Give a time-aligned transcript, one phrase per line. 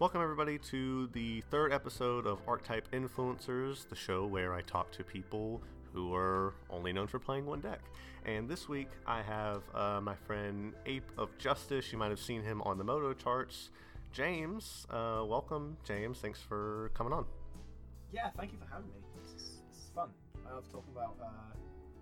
[0.00, 5.04] Welcome, everybody, to the third episode of Archetype Influencers, the show where I talk to
[5.04, 5.60] people
[5.92, 7.80] who are only known for playing one deck.
[8.24, 11.92] And this week, I have uh, my friend Ape of Justice.
[11.92, 13.68] You might have seen him on the Moto charts.
[14.10, 16.16] James, uh, welcome, James.
[16.18, 17.26] Thanks for coming on.
[18.10, 19.00] Yeah, thank you for having me.
[19.20, 20.08] This is, this is fun.
[20.48, 21.28] I love talking about uh,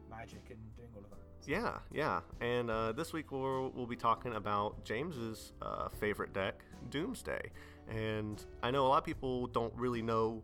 [0.09, 1.19] magic and doing all of that.
[1.49, 2.21] Yeah, yeah.
[2.41, 7.51] And uh, this week we'll, we'll be talking about James's uh, favorite deck, Doomsday.
[7.89, 10.43] And I know a lot of people don't really know,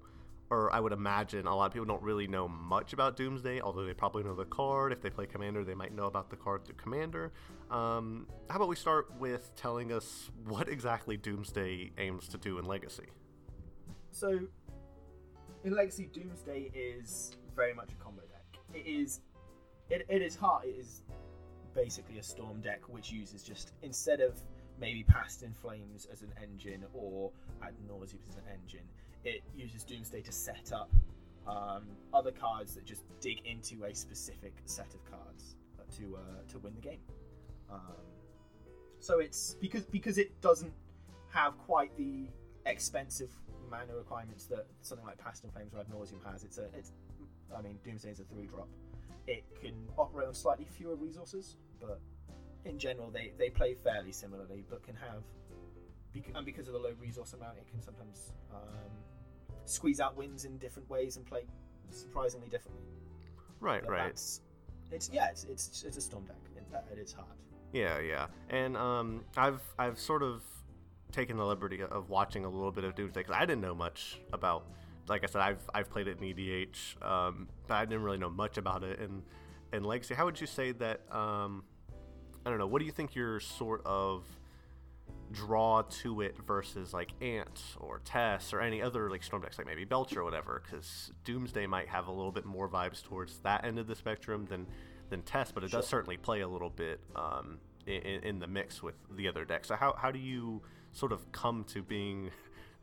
[0.50, 3.84] or I would imagine a lot of people don't really know much about Doomsday, although
[3.84, 4.92] they probably know the card.
[4.92, 7.32] If they play Commander, they might know about the card through Commander.
[7.70, 12.64] Um, how about we start with telling us what exactly Doomsday aims to do in
[12.64, 13.06] Legacy?
[14.10, 14.40] So,
[15.64, 18.60] in Legacy, Doomsday is very much a combo deck.
[18.74, 19.20] It is,
[19.90, 20.66] it, it is hard.
[20.66, 21.02] It is
[21.74, 24.38] basically a storm deck which uses just instead of
[24.80, 27.30] maybe Past in Flames as an engine or
[27.62, 28.86] Ad Nauseam as an engine,
[29.24, 30.90] it uses Doomsday to set up
[31.46, 35.56] um, other cards that just dig into a specific set of cards
[35.98, 37.00] to uh, to win the game.
[37.70, 37.80] Um,
[39.00, 40.72] so it's because because it doesn't
[41.30, 42.28] have quite the
[42.66, 43.30] expensive
[43.70, 46.44] mana requirements that something like Past in Flames or Ad Nauseam has.
[46.44, 46.92] It's a it's
[47.56, 48.68] I mean Doomsday is a three drop.
[49.26, 52.00] It can operate on slightly fewer resources, but
[52.64, 55.22] in general they, they play fairly similarly, but can have
[56.34, 58.60] and because of the low resource amount, it can sometimes um,
[59.64, 61.44] squeeze out wins in different ways and play
[61.90, 62.84] surprisingly differently.
[63.60, 64.30] Right, But right.
[64.92, 66.36] It's yeah, it's it's, it's a storm deck.
[66.56, 67.26] It, that- it is hard.
[67.72, 70.42] Yeah, yeah, and um, I've I've sort of
[71.10, 74.20] taken the liberty of watching a little bit of Doomsday because I didn't know much
[74.32, 74.66] about.
[75.08, 78.30] Like I said, I've I've played it in EDH, um, but I didn't really know
[78.30, 79.22] much about it in
[79.72, 80.14] in Legacy.
[80.14, 81.00] How would you say that?
[81.10, 81.64] Um,
[82.44, 82.66] I don't know.
[82.66, 84.24] What do you think your sort of
[85.32, 89.66] draw to it versus like Ant or Tess or any other like storm decks like
[89.66, 90.62] maybe Belcher or whatever?
[90.64, 94.46] Because Doomsday might have a little bit more vibes towards that end of the spectrum
[94.48, 94.66] than
[95.10, 98.82] than Tess, but it does certainly play a little bit um, in, in the mix
[98.82, 99.68] with the other decks.
[99.68, 100.62] So how how do you
[100.92, 102.30] sort of come to being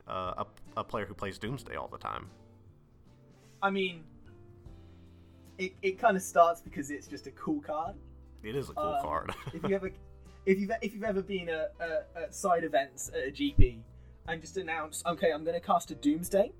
[0.08, 0.46] uh, a,
[0.78, 2.30] a player who plays Doomsday all the time?
[3.62, 4.04] I mean,
[5.58, 7.96] it, it kind of starts because it's just a cool card.
[8.44, 9.31] It is a cool Um, card.
[9.53, 9.91] if you ever
[10.46, 13.79] if you've if you've ever been at, at, at side events at a GP
[14.28, 16.52] and just announced, okay, I'm going to cast a Doomsday,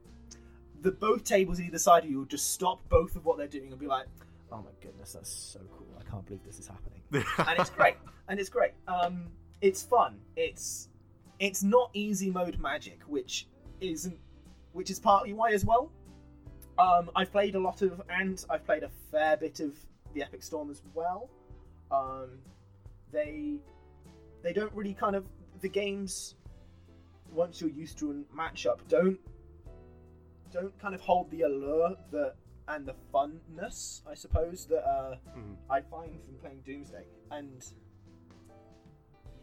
[0.82, 3.72] the both tables either side of you will just stop both of what they're doing
[3.72, 4.06] and be like,
[4.52, 5.88] oh my goodness, that's so cool!
[6.00, 7.96] I can't believe this is happening, and it's great,
[8.28, 8.72] and it's great.
[8.88, 9.28] Um,
[9.62, 10.20] it's fun.
[10.36, 10.90] It's
[11.40, 13.48] it's not easy mode magic, which
[13.80, 14.18] isn't
[14.74, 15.92] which is partly why as well.
[16.80, 19.76] Um, I've played a lot of and I've played a fair bit of
[20.14, 21.30] the Epic Storm as well.
[21.92, 22.30] Um,
[23.12, 23.56] they
[24.42, 25.26] they don't really kind of
[25.62, 26.36] the games
[27.32, 29.20] once you're used to a matchup don't
[30.52, 32.36] don't kind of hold the allure that
[32.70, 35.56] and the funness I suppose that uh, Mhm.
[35.70, 37.64] I find from playing Doomsday and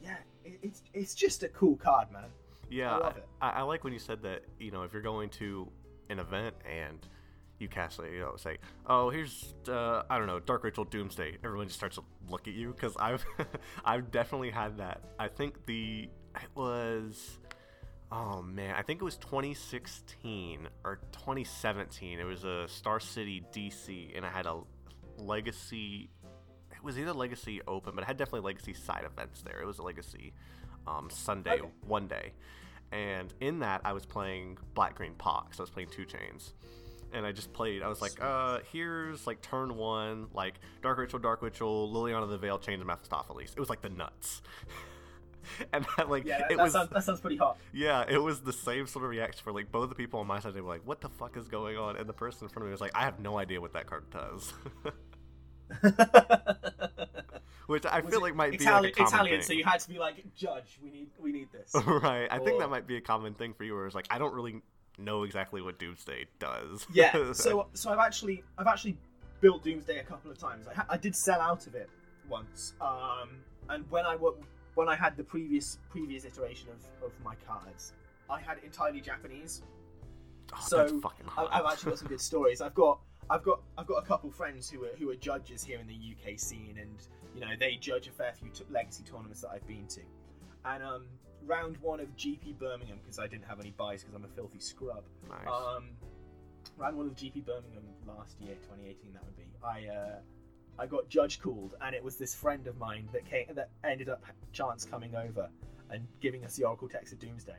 [0.02, 2.30] yeah it, it's it's just a cool card man
[2.70, 3.26] Yeah, I love it.
[3.40, 4.42] I, I like when you said that.
[4.58, 5.70] You know, if you're going to
[6.10, 7.06] an event and
[7.58, 11.38] you cast, like, you know, say, "Oh, here's uh, I don't know, Dark Ritual Doomsday,"
[11.44, 13.24] everyone just starts to look at you because I've
[13.84, 15.00] I've definitely had that.
[15.18, 17.38] I think the it was.
[18.10, 22.18] Oh man, I think it was 2016 or 2017.
[22.18, 24.60] It was a Star City DC, and I had a
[25.18, 26.08] Legacy.
[26.72, 29.60] It was either Legacy Open, but it had definitely Legacy side events there.
[29.60, 30.32] It was a Legacy
[30.86, 31.68] um, Sunday Okay.
[31.86, 32.32] one day,
[32.92, 35.58] and in that I was playing Black Green Pox.
[35.60, 36.54] I was playing two chains,
[37.12, 37.82] and I just played.
[37.82, 42.30] I was like, uh, here's like turn one, like Dark Ritual, Dark Ritual, Liliana of
[42.30, 43.52] the Veil, Chains of Mephistopheles.
[43.56, 44.42] It was like the nuts.
[45.72, 48.18] and that, like yeah that, it that was sounds, that sounds pretty hot yeah, it
[48.18, 50.52] was the same sort of reaction for like both the people on my side.
[50.52, 52.68] They were like, "What the fuck is going on?" And the person in front of
[52.68, 54.52] me was like, "I have no idea what that card does,"
[57.66, 59.46] which I Was feel like might Italian, be like a common Italian, thing.
[59.46, 61.74] so you had to be like, Judge, we need we need this.
[61.86, 62.28] right.
[62.30, 64.34] I think that might be a common thing for you, where it's like, I don't
[64.34, 64.62] really
[64.98, 66.86] know exactly what Doomsday does.
[66.92, 67.12] yeah.
[67.32, 68.96] So so I've actually I've actually
[69.40, 70.66] built Doomsday a couple of times.
[70.68, 71.88] I, ha- I did sell out of it
[72.28, 72.74] once.
[72.80, 73.30] Um,
[73.68, 74.34] and when I wa-
[74.74, 77.92] when I had the previous previous iteration of, of my cards,
[78.28, 79.62] I had entirely Japanese.
[80.52, 81.00] Oh, so
[81.36, 82.60] I, I've actually got some good stories.
[82.60, 85.78] I've got I've got I've got a couple friends who are who are judges here
[85.78, 86.96] in the UK scene, and
[87.34, 90.00] you know they judge a fair few t- legacy tournaments that I've been to.
[90.64, 91.04] And um,
[91.46, 94.58] round one of GP Birmingham because I didn't have any buys because I'm a filthy
[94.60, 95.04] scrub.
[95.28, 95.46] nice.
[95.48, 95.90] Um,
[96.76, 99.44] round one of GP Birmingham last year, 2018, that would be.
[99.64, 100.18] I uh,
[100.78, 104.08] I got judge called, and it was this friend of mine that came that ended
[104.08, 105.48] up chance coming over
[105.90, 107.56] and giving us the Oracle text of Doomsday.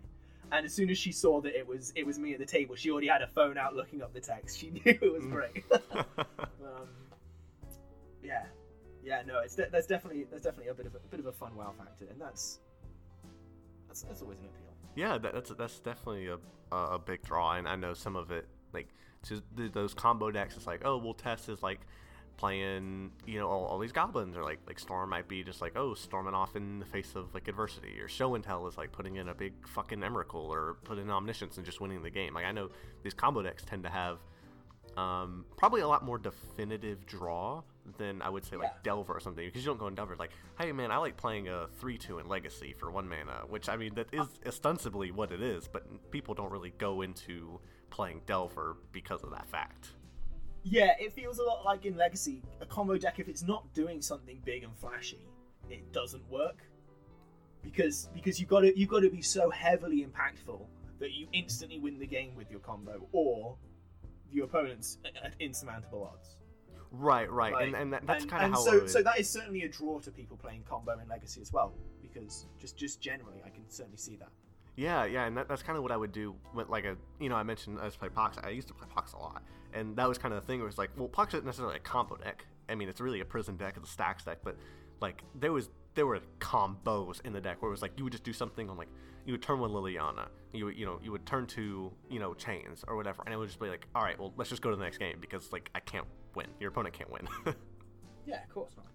[0.52, 2.76] And as soon as she saw that it was it was me at the table,
[2.76, 4.58] she already had her phone out looking up the text.
[4.58, 5.32] She knew it was Mm.
[5.32, 5.64] great.
[5.92, 6.88] um,
[8.24, 8.46] yeah,
[9.04, 11.26] yeah, no, it's de- there's definitely there's definitely a bit of a, a bit of
[11.28, 12.60] a fun wow factor, and that's
[14.02, 14.74] that's, that's always an appeal.
[14.96, 16.38] Yeah, that, that's that's definitely a
[16.72, 18.88] a big draw, and I know some of it like
[19.28, 20.56] th- those combo decks.
[20.56, 21.82] It's like, oh, well, Tess is like
[22.38, 25.74] playing, you know, all, all these goblins, or like like Storm might be just like,
[25.76, 28.92] oh, storming off in the face of like adversity, or Show and Tell is like
[28.92, 32.34] putting in a big fucking Emrakul, or putting in Omniscience and just winning the game.
[32.34, 32.70] Like I know
[33.04, 34.20] these combo decks tend to have
[34.98, 37.62] um, probably a lot more definitive draw
[37.98, 38.84] than I would say like Yeah.
[38.84, 41.48] Delver or something because you don't go in Delver like, hey man, I like playing
[41.48, 45.32] a three two in Legacy for one mana, which I mean that is ostensibly what
[45.32, 47.60] it is, but people don't really go into
[47.90, 49.90] playing Delver because of that fact.
[50.64, 53.20] Yeah, it feels a lot like in Legacy, a combo deck.
[53.20, 55.22] If it's not doing something big and flashy,
[55.70, 56.64] it doesn't work.
[57.62, 60.66] Because because you've got to you've got to be so heavily impactful
[61.00, 63.58] that you instantly win the game with your combo, or
[64.32, 66.36] your opponent's at insurmountable odds.
[66.92, 68.60] Right, right, Like, and and that, that's kind of how.
[68.66, 71.54] So would- so that is certainly a draw to people playing combo in Legacy as
[71.54, 71.74] well.
[72.02, 74.30] Because just just generally, I can certainly see that.
[74.76, 77.28] Yeah, yeah, and that, that's kind of what I would do with like a, you
[77.30, 78.38] know, I mentioned I used to play Pox.
[78.42, 79.44] I used to play Pox a lot,
[79.74, 80.60] and that was kind of the thing.
[80.60, 82.46] Where it's like, well, Pox isn't necessarily a combo deck.
[82.70, 84.56] I mean, it's really a prison deck, it's a stacks deck, but
[85.02, 88.14] like there was there were combos in the deck where it was like you would
[88.14, 88.88] just do something on like
[89.26, 92.34] you would turn with Liliana, you would you know you would turn to you know
[92.34, 94.70] chains or whatever, and it would just be like, all right, well let's just go
[94.70, 97.28] to the next game because like I can't win, your opponent can't win.
[98.26, 98.86] Yeah, of course not.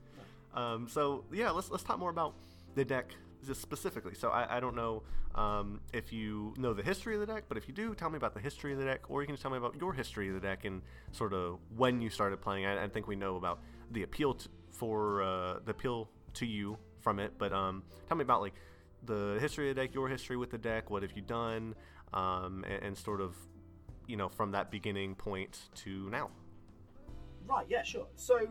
[0.54, 0.62] No.
[0.62, 2.34] Um, so yeah, let's let's talk more about
[2.74, 3.14] the deck
[3.44, 4.14] just specifically.
[4.14, 5.02] So I, I don't know
[5.34, 8.16] um, if you know the history of the deck, but if you do, tell me
[8.16, 10.28] about the history of the deck, or you can just tell me about your history
[10.28, 12.64] of the deck and sort of when you started playing.
[12.64, 13.60] I, I think we know about
[13.90, 18.22] the appeal to, for uh, the appeal to you from it, but um, tell me
[18.22, 18.54] about like
[19.04, 21.74] the history of the deck, your history with the deck, what have you done,
[22.12, 23.36] um, and, and sort of
[24.08, 26.30] you know from that beginning point to now.
[27.46, 28.06] Right, yeah, sure.
[28.16, 28.48] So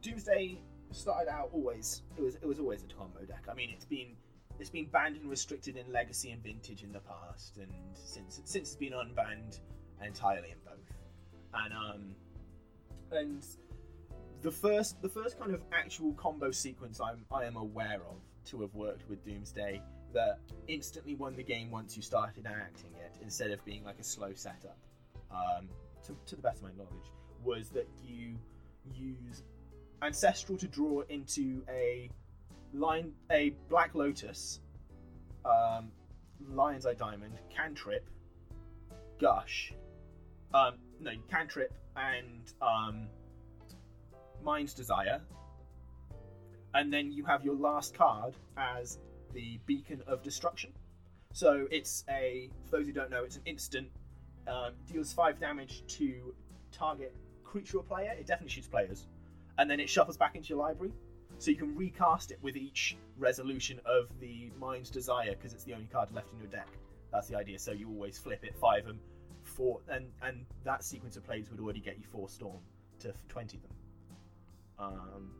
[0.00, 0.60] Doomsday
[0.92, 3.44] started out always it was it was always a combo deck.
[3.50, 4.14] I mean it's been
[4.58, 8.68] it's been banned and restricted in Legacy and Vintage in the past and since since
[8.68, 9.60] it's been unbanned
[10.04, 10.94] entirely in both.
[11.54, 12.14] And um
[13.10, 13.44] and
[14.42, 18.60] the first the first kind of actual combo sequence I'm I am aware of to
[18.60, 20.38] have worked with Doomsday that
[20.68, 24.32] instantly won the game once you started acting it instead of being like a slow
[24.34, 24.78] setup.
[25.30, 25.68] Um,
[26.04, 27.10] to, to the best of my knowledge,
[27.44, 28.36] was that you
[28.94, 29.42] use
[30.02, 32.08] ancestral to draw into a
[32.72, 34.60] line a black lotus,
[35.44, 35.90] um,
[36.48, 38.08] lion's eye diamond, cantrip,
[39.20, 39.72] gush,
[40.54, 43.08] um, no cantrip and um,
[44.46, 45.20] mind's desire,
[46.74, 48.98] and then you have your last card as
[49.34, 50.72] the beacon of destruction.
[51.32, 53.88] So it's a for those who don't know, it's an instant
[54.46, 56.34] um, deals five damage to
[56.72, 57.12] target
[57.44, 58.12] creature or player.
[58.18, 59.06] It definitely shoots players,
[59.58, 60.92] and then it shuffles back into your library.
[61.38, 65.74] So you can recast it with each resolution of the Mind's Desire because it's the
[65.74, 66.68] only card left in your deck.
[67.12, 67.58] That's the idea.
[67.58, 68.98] So you always flip it five them,
[69.42, 72.60] four, and and that sequence of plays would already get you four storm
[73.00, 73.70] to twenty them.
[74.78, 75.32] Um,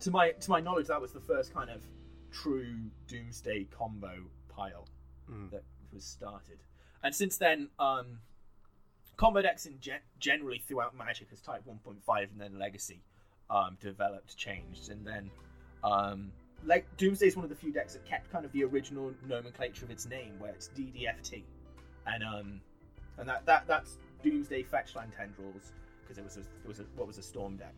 [0.00, 1.82] to my to my knowledge, that was the first kind of
[2.30, 2.74] true
[3.08, 4.14] Doomsday combo
[4.48, 4.86] pile
[5.30, 5.50] Mm.
[5.52, 5.62] that
[5.92, 6.58] was started.
[7.02, 8.18] And since then, um,
[9.16, 13.00] combo decks in gen- generally throughout Magic as Type 1.5 and then Legacy
[13.48, 15.30] um, developed, changed, and then
[15.82, 16.30] um,
[16.66, 19.84] like Doomsday is one of the few decks that kept kind of the original nomenclature
[19.86, 21.42] of its name, where it's DDFT,
[22.06, 22.60] and um,
[23.18, 27.06] and that, that that's Doomsday Fetchland Tendrils because it was a, it was a, what
[27.06, 27.74] was a Storm deck,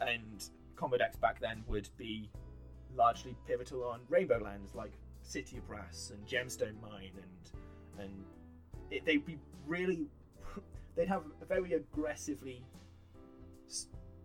[0.00, 2.30] and combo decks back then would be
[2.96, 4.92] largely pivotal on Rainbow lands like
[5.22, 8.24] City of Brass and Gemstone Mine and and
[8.90, 10.06] it, they'd be really
[10.96, 12.64] they'd have a very aggressively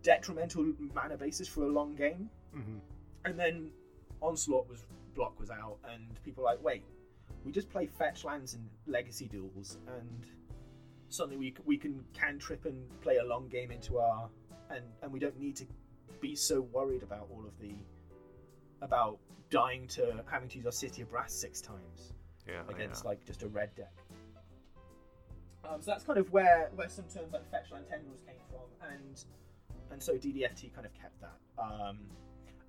[0.02, 2.30] detrimental mana basis for a long game.
[2.54, 2.78] Hmm
[3.26, 3.70] and then
[4.22, 6.82] onslaught was block was out and people were like wait
[7.44, 10.26] we just play fetch lands and legacy duels and
[11.08, 14.28] suddenly we, we can cantrip and play a long game into our
[14.70, 15.66] and and we don't need to
[16.20, 17.74] be so worried about all of the
[18.82, 19.18] about
[19.50, 22.12] dying to having to use our city of brass six times
[22.46, 23.10] Yeah, against yeah.
[23.10, 23.92] like just a red deck.
[25.64, 29.24] Um, so that's kind of where where some terms like fetchland tendrils came from, and
[29.90, 31.38] and so DDFT kind of kept that.
[31.62, 31.98] Um,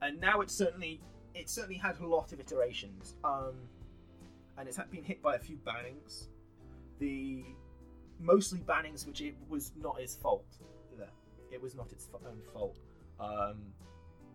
[0.01, 1.01] and now it's certainly
[1.33, 3.55] it certainly had a lot of iterations, um,
[4.57, 6.27] and it's been hit by a few bannings.
[6.99, 7.43] The
[8.19, 10.57] mostly bannings which it was not his fault.
[11.51, 12.77] It was not its own fault.
[13.19, 13.57] Um,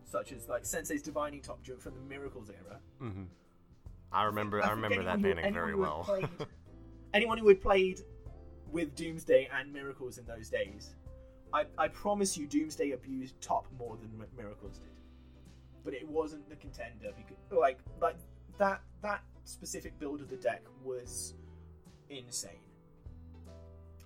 [0.04, 3.26] such as like Sensei's Divining Top Joke from the Miracles era, Mhm.
[4.10, 4.62] I remember.
[4.62, 6.02] I, I remember that who- banning very well.
[6.04, 6.28] played-
[7.14, 8.00] anyone who had played
[8.70, 10.94] with Doomsday and Miracles in those days,
[11.52, 14.88] I, I promise you, Doomsday abused Top more than Mi- Miracles did.
[15.84, 18.16] But it wasn't the contender because, like, like
[18.58, 21.34] that that specific build of the deck was
[22.10, 22.60] insane.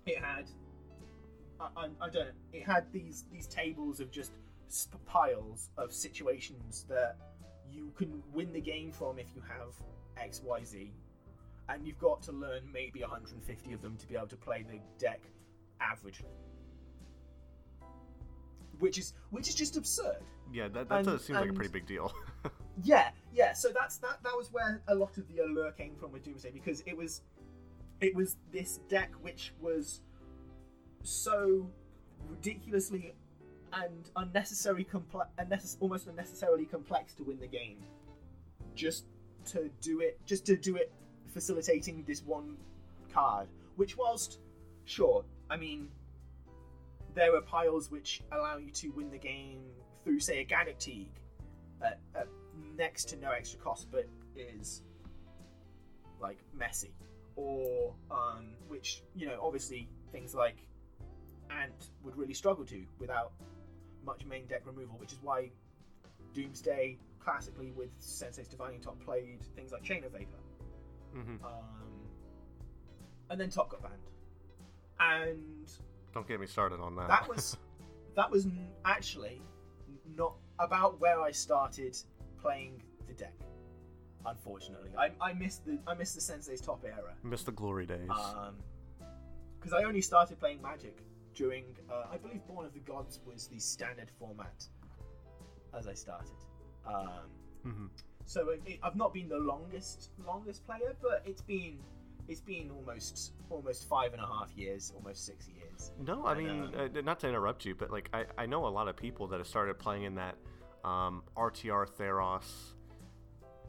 [0.07, 0.47] It had,
[1.61, 4.33] I, I, I don't know, it had these these tables of just
[4.69, 7.17] sp- piles of situations that
[7.71, 9.75] you can win the game from if you have
[10.17, 10.93] X, Y, Z,
[11.69, 14.79] and you've got to learn maybe 150 of them to be able to play the
[14.99, 15.21] deck
[15.81, 16.25] averagely,
[18.79, 20.19] which is which is just absurd.
[20.53, 22.13] yeah, that, that and- does seems like a pretty big deal.
[22.85, 23.55] Yeah, yeah.
[23.55, 24.19] So that's that.
[24.23, 27.23] That was where a lot of the allure came from with Doomsday because it was,
[28.03, 30.03] it was this deck which was
[31.07, 31.71] so
[32.29, 33.15] ridiculously
[33.73, 37.79] and unnecessary complex, unnecess- almost unnecessarily complex to win the game,
[38.75, 39.05] just
[39.47, 40.93] to do it, just to do it,
[41.33, 42.57] facilitating this one
[43.13, 43.49] card.
[43.77, 44.41] Which, whilst
[44.85, 45.89] sure, I mean,
[47.15, 49.61] there are piles which allow you to win the game
[50.05, 51.09] through, say, a Gaddock Teeg
[51.83, 52.29] at, at
[52.77, 54.83] next to no extra cost, but is
[56.21, 56.95] like messy,
[57.37, 60.67] or um, which you know obviously things like
[61.51, 63.33] Ant would really struggle to without
[64.05, 65.51] much main deck removal, which is why
[66.35, 70.39] Doomsday classically with Sensei's Divining Top played things like Chain of Vapor,
[71.15, 72.01] hmm um,
[73.31, 73.95] and then Top got banned,
[75.01, 75.71] and
[76.15, 77.09] Don't get me started on that.
[77.09, 77.57] that was
[78.17, 78.47] that was
[78.85, 79.43] actually
[80.17, 81.97] not about where I started
[82.41, 83.35] playing the deck.
[84.25, 88.09] Unfortunately, I, I missed the I missed the Sensei's top era missed the glory days.
[89.59, 90.99] because I only started playing Magic
[91.37, 94.67] during uh, I believe Born of the Gods was the standard format
[95.79, 96.33] as I started.
[96.87, 97.09] Um,
[97.63, 97.87] hmm
[98.29, 101.79] so it, it- I've not been the longest longest player, but it's been
[102.29, 105.93] it's been almost almost five and a half years, almost six years.
[106.05, 108.73] No, I And, mean, uh, not to interrupt you, but like I, I know a
[108.79, 110.35] lot of people that have started playing in that
[110.85, 112.43] um, RTR Theros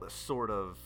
[0.07, 0.77] sort of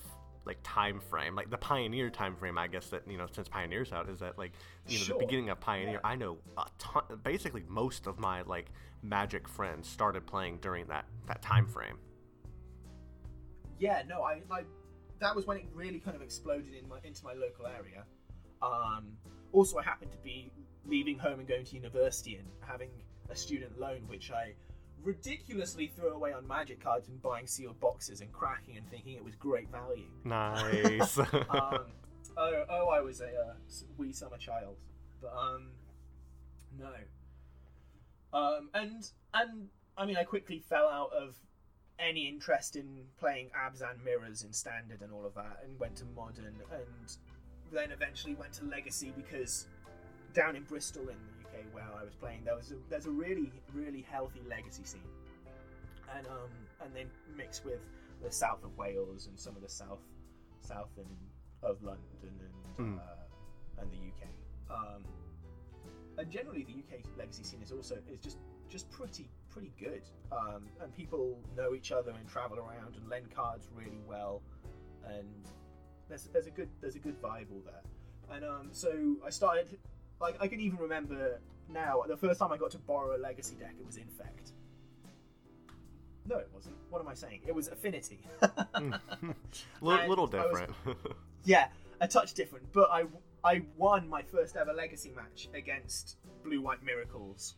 [0.46, 2.58] like time frame, like the Pioneer time frame.
[2.58, 4.52] I guess that you know since Pioneer's out is that like
[4.88, 5.94] you know Sure, the beginning of Pioneer.
[6.04, 6.10] yeah.
[6.10, 8.72] I know a ton, basically most of my like
[9.04, 11.98] Magic friends started playing during that that time frame.
[13.80, 14.68] yeah, no, I, like
[15.20, 18.04] that was when it really kind of exploded in my into my local area.
[18.62, 19.14] Um,
[19.52, 20.52] also, I happened to be
[20.86, 22.90] leaving home and going to university and having
[23.30, 24.54] a student loan, which I
[25.04, 29.24] ridiculously threw away on magic cards and buying sealed boxes and cracking and thinking it
[29.24, 30.08] was great value.
[30.24, 31.20] Nice.
[31.50, 31.86] Um,
[32.38, 33.54] oh, oh, I was a uh,
[33.98, 34.78] wee summer child,
[35.22, 35.70] but um,
[36.80, 36.94] no.
[38.34, 39.68] Um, and and
[39.98, 41.36] I mean, I quickly fell out of
[42.00, 46.06] any interest in playing Abzan mirrors in standard and all of that, and went to
[46.16, 47.18] modern, and
[47.72, 49.68] then eventually went to legacy because
[50.34, 51.41] down in Bristol in the
[51.72, 55.02] Where I was playing, there was a, there's a really really healthy legacy scene,
[56.16, 56.50] and um
[56.84, 57.80] and then mixed with
[58.24, 60.00] the south of Wales and some of the south
[60.62, 61.08] south and
[61.64, 62.32] of London and
[62.78, 62.98] Mm.
[63.00, 64.30] uh, and the UK.
[64.70, 65.04] Um,
[66.18, 68.38] and generally, the UK legacy scene is also is just
[68.70, 70.02] just pretty pretty good.
[70.32, 74.42] Um, and people know each other and travel around and lend cards really well.
[75.06, 75.28] And
[76.08, 78.36] there's there's a good there's a good vibe all there.
[78.36, 79.78] And um, so I started
[80.22, 81.40] like I can even remember
[81.70, 83.74] now the first time I got to borrow a legacy deck.
[83.80, 84.52] It was Infect.
[86.28, 86.76] No, it wasn't.
[86.90, 87.42] What am I saying?
[87.48, 88.20] It was Affinity.
[88.42, 88.50] Li-
[88.82, 90.76] And little I was- different.
[91.44, 91.70] Yeah,
[92.02, 93.06] a touch different, but I
[93.44, 97.56] I won my first ever legacy match against Blue White Miracles,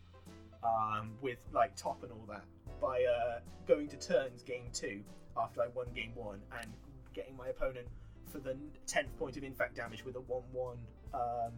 [0.64, 2.46] um, with like top and all that
[2.80, 5.02] by uh, going to turns game two
[5.38, 6.72] after I won game one and
[7.14, 7.88] getting my opponent
[8.32, 8.56] for the
[8.88, 10.78] tenth point of infect damage with a one-one
[11.14, 11.52] um,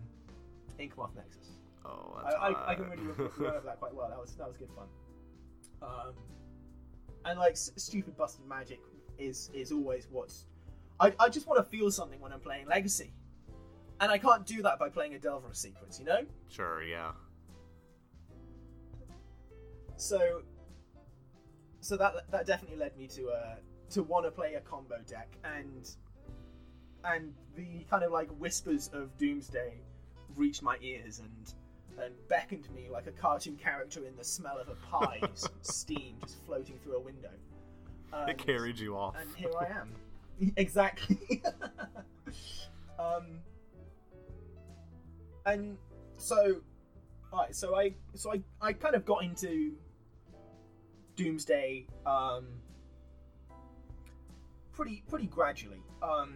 [0.80, 1.52] Inkmoth Nexus.
[1.86, 4.10] Oh, I, I, I can really remember, remember that quite well.
[4.10, 4.88] That was that was good fun.
[5.82, 6.13] Um,
[7.25, 8.80] and like s- stupid busted magic
[9.18, 10.46] is is always what's.
[11.00, 13.13] I, I just want to feel something when I'm playing Legacy,
[14.00, 16.00] and I can't do that by playing a Delver sequence.
[16.00, 16.25] You know.
[16.50, 17.12] Sure, yeah.
[19.98, 20.42] So,
[21.80, 23.56] so that that definitely led me to uh
[23.92, 25.89] to want to play a combo deck, and
[27.04, 29.74] and the kind of like whispers of Doomsday
[30.36, 31.54] reached my ears and
[32.04, 35.22] and beckoned me like a cartoon character in the smell of a pie,
[35.62, 37.32] steam just floating through a window.
[38.28, 39.16] it carried you off.
[39.20, 39.92] and here I am.
[40.58, 41.42] exactly.
[43.00, 43.40] um,
[45.46, 45.78] and
[46.18, 46.62] so,
[47.32, 49.74] alright, so I, so I, I kind of got into
[51.16, 52.48] Doomsday, um,
[54.74, 55.82] pretty pretty gradually.
[56.02, 56.36] Um,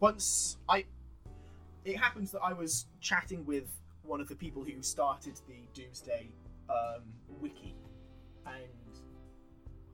[0.00, 0.84] once I,
[1.84, 3.68] it happens that I was chatting with
[4.04, 6.30] one of the people who started the Doomsday
[6.68, 7.02] um,
[7.40, 7.74] wiki,
[8.46, 9.00] and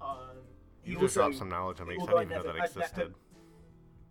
[0.00, 0.36] um,
[0.82, 2.56] he You just also dropped some knowledge on me I didn't even know never- that
[2.56, 3.14] I- I- existed.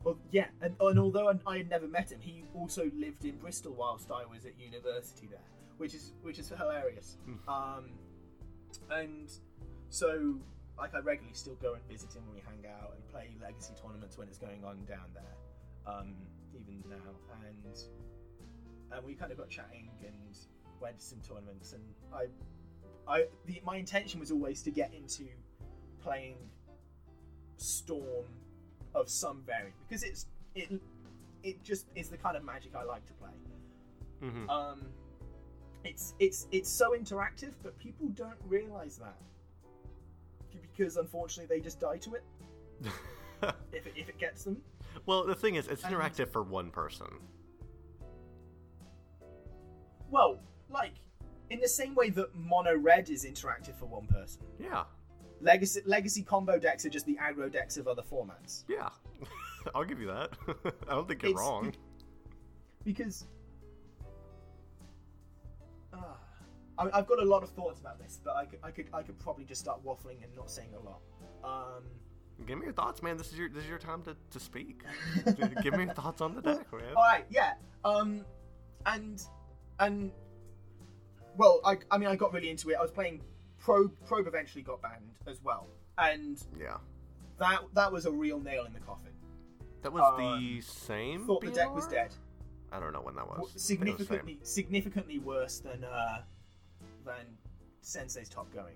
[0.03, 3.37] well, yeah, and, and although I, I had never met him, he also lived in
[3.37, 5.39] Bristol whilst I was at university there,
[5.77, 7.17] which is which is hilarious.
[7.25, 7.49] Hmm.
[7.49, 7.85] Um,
[8.91, 9.31] and
[9.89, 10.35] so
[10.77, 13.73] like I regularly still go and visit him when we hang out and play legacy
[13.81, 15.35] tournaments when it's going on down there,
[15.91, 16.13] um,
[16.53, 16.95] even now.
[17.45, 17.55] And
[18.91, 20.13] and we kind of got chatting and
[20.79, 21.73] went to some tournaments.
[21.73, 22.27] And I,
[23.11, 25.25] I the, my intention was always to get into
[26.01, 26.35] playing
[27.57, 28.25] Storm
[28.93, 30.69] of some variant because it's it
[31.43, 33.29] it just is the kind of magic I like to play.
[34.21, 34.49] Mhm.
[34.49, 34.81] Um,
[35.83, 39.17] it's it's it's so interactive, but people don't realize that
[40.61, 42.23] because unfortunately they just die to it
[43.73, 44.61] if it, if it gets them.
[45.05, 47.07] well, the thing is, it's And- interactive for one person.
[50.09, 50.93] Well, like
[51.49, 54.41] in the same way that mono red is interactive for one person.
[54.59, 54.83] Yeah,
[55.41, 58.63] Legacy legacy combo decks are just the aggro decks of other formats.
[58.67, 58.89] yeah.
[59.75, 60.31] I'll give you that.
[60.87, 61.73] I don't think you're It's- wrong.
[62.85, 63.25] because
[65.93, 66.17] Ah,
[66.77, 69.01] I, I've got a lot of thoughts about this, but I could, I could I
[69.01, 71.01] could probably just start waffling and not saying a lot.
[71.43, 71.83] Um,
[72.45, 73.17] Give me your thoughts, man.
[73.17, 74.83] This is your this is your time to, to speak.
[75.63, 76.81] give me your thoughts on the deck, man.
[76.95, 78.23] all right, yeah, um,
[78.85, 79.23] and
[79.79, 80.11] and
[81.35, 82.75] well, I I mean I got really into it.
[82.77, 83.21] I was playing
[83.59, 83.93] Probe.
[84.05, 85.67] Probe eventually got banned as well,
[85.97, 86.77] and Yeah,
[87.39, 89.11] that that was a real nail in the coffin.
[89.83, 91.25] that was Uh, the same.
[91.25, 92.13] Thought the deck was dead.
[92.71, 93.37] I don't know when that was.
[93.37, 96.21] Think was significantly significantly worse than uh
[97.05, 97.25] than
[97.81, 98.75] Sensei's top going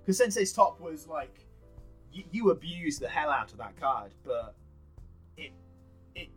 [0.00, 1.46] because Sensei's top was like
[2.12, 4.54] you, you abused the hell out of that card but
[5.38, 5.52] it
[6.14, 6.28] it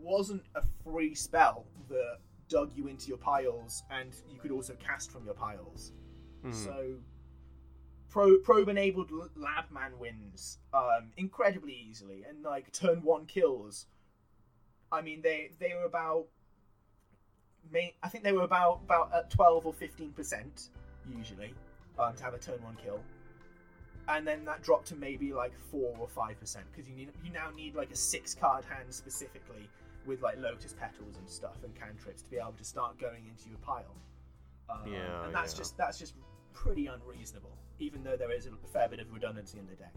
[0.00, 2.18] wasn't a free spell that
[2.52, 5.92] dug you into your piles and you could also cast from your piles.
[6.44, 6.54] Mhm.
[6.64, 6.76] so
[8.10, 13.86] pro, probe enabled lab man wins um, incredibly easily and like turn one kills.
[14.90, 16.26] I mean they they were about
[18.02, 20.68] i think they were about about at 12 or 15 percent
[21.16, 21.54] usually
[21.98, 23.00] um, to have a turn one kill.
[24.08, 27.32] And then that dropped to maybe like four or five percent because you need you
[27.32, 29.68] now need like a six card hand specifically
[30.06, 33.48] with like lotus petals and stuff and cantrips to be able to start going into
[33.48, 33.94] your pile
[34.70, 35.58] um, Yeah, and that's yeah.
[35.58, 36.14] just that's just
[36.52, 39.94] pretty unreasonable even though there is a fair bit of redundancy in the deck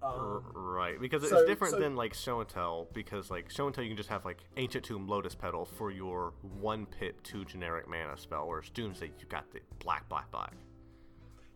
[0.00, 2.86] um, right, because it's so- different so- than like show and tell.
[2.92, 5.90] Because like show and tell, you can just have like ancient tomb, lotus petal for
[5.90, 8.46] your one pip two generic mana spell.
[8.46, 10.52] Whereas Doomsday, you got the black, black, black.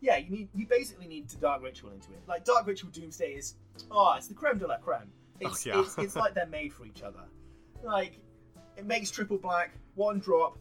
[0.01, 3.35] yeah you need you basically need to dark ritual into it like dark ritual doomsday
[3.35, 3.55] is
[3.93, 5.81] oh it's the creme de la creme it's, Oh, yeah.
[5.81, 7.25] it's, it's like they're made for each other.
[7.83, 8.19] Like
[8.77, 10.59] it makes triple black one drop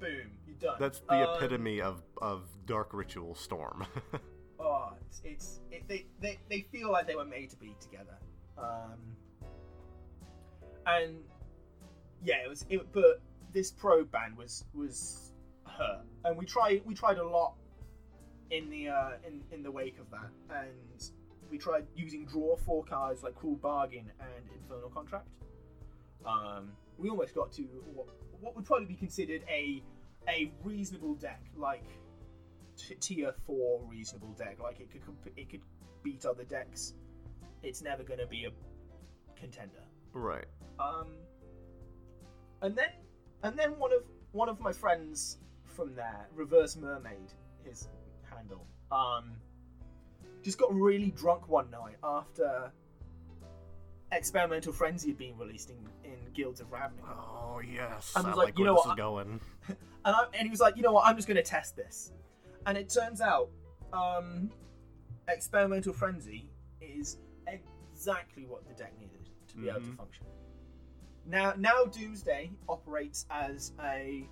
[0.00, 0.76] boom you're done.
[0.78, 3.86] That's the Um, epitome of of dark ritual storm.
[4.60, 8.16] oh it's, it's it, they, they they feel like they were made to be together.
[8.56, 8.98] Um
[10.86, 11.16] and
[12.24, 13.20] yeah it was it but
[13.52, 15.32] this probe band was was
[15.66, 17.54] her, and we tried we tried a lot
[18.50, 20.30] in the uh in in the wake of that.
[20.54, 21.10] And
[21.50, 25.28] we tried using draw four cards like cruel bargain and infernal contract
[26.26, 27.62] um we almost got to
[27.94, 28.06] what,
[28.40, 29.82] what would probably be considered a
[30.28, 31.84] a reasonable deck like
[32.78, 34.58] t- tier four reasonable deck.
[34.62, 35.62] Like it could comp- it could
[36.02, 36.94] beat other decks.
[37.62, 38.50] It's never going to be a
[39.38, 39.82] contender.
[40.12, 40.46] right.
[40.78, 41.08] Um,
[42.62, 42.88] and then
[43.42, 47.32] and then one of one of my friends from there, Reverse Mermaid,
[47.64, 47.88] his
[48.22, 49.32] handle, um,
[50.48, 52.72] just got really drunk one night after
[54.12, 55.76] Experimental Frenzy had been released in,
[56.10, 57.04] in Guilds of Ravnica.
[57.06, 59.40] Oh yes, I I was like, like, you know what, going.
[59.68, 62.12] and, I, and he was like, you know what, I'm just going to test this.
[62.64, 63.50] And it turns out,
[63.92, 64.50] um,
[65.28, 69.96] experimental frenzy is exactly what the deck needed to be able to Mhm.
[69.98, 70.24] function.
[71.26, 74.26] Now, now Doomsday operates as a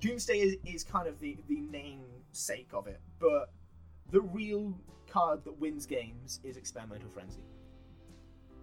[0.00, 3.54] Doomsday is, is kind of the the namesake of it, but
[4.36, 4.74] real
[5.10, 7.40] card that wins games is experimental frenzy.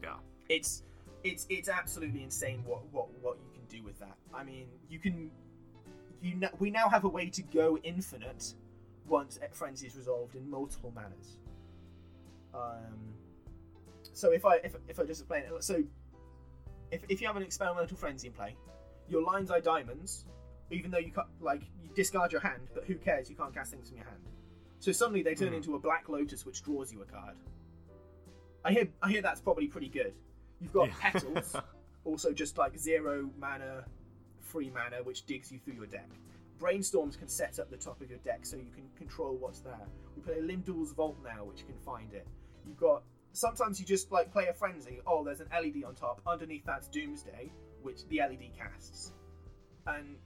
[0.02, 0.16] Yeah.
[0.50, 0.84] It's
[1.24, 4.16] it's it's absolutely insane what what what you can do with that.
[4.34, 5.32] I mean, you can
[6.22, 8.54] you know, we now have a way to go infinite
[9.08, 11.38] once frenzy is resolved in multiple manners.
[12.54, 13.14] Um,
[14.14, 15.84] so if I if, if I just explain it, so
[16.92, 18.56] if, if you have an experimental frenzy in play,
[19.10, 20.26] your Lion's Eye Diamonds,
[20.72, 23.30] even though you can't like you discard your hand, but who cares?
[23.30, 24.22] You can't cast things from your hand.
[24.84, 25.54] So suddenly they turn Hmm.
[25.54, 27.38] into a black lotus, which draws you a card.
[28.66, 30.14] I hear I hear that's probably pretty good.
[30.60, 30.96] You've got Yeah.
[31.00, 31.56] petals,
[32.04, 33.86] also just like zero mana,
[34.42, 36.10] free mana, which digs you through your deck.
[36.60, 39.88] Brainstorms can set up the top of your deck so you can control what's there.
[40.18, 42.28] We play Limdul's Vault now, which can find it.
[42.66, 45.00] You've got sometimes you just like play a frenzy.
[45.08, 46.22] Oh, there's an LED on top.
[46.28, 49.14] Underneath that's Doomsday, which the LED casts,
[49.88, 50.18] and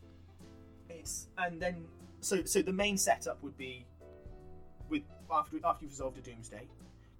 [0.89, 1.88] it's and then
[2.22, 3.86] so so the main setup would be
[4.89, 6.67] with after after you've resolved a Doomsday,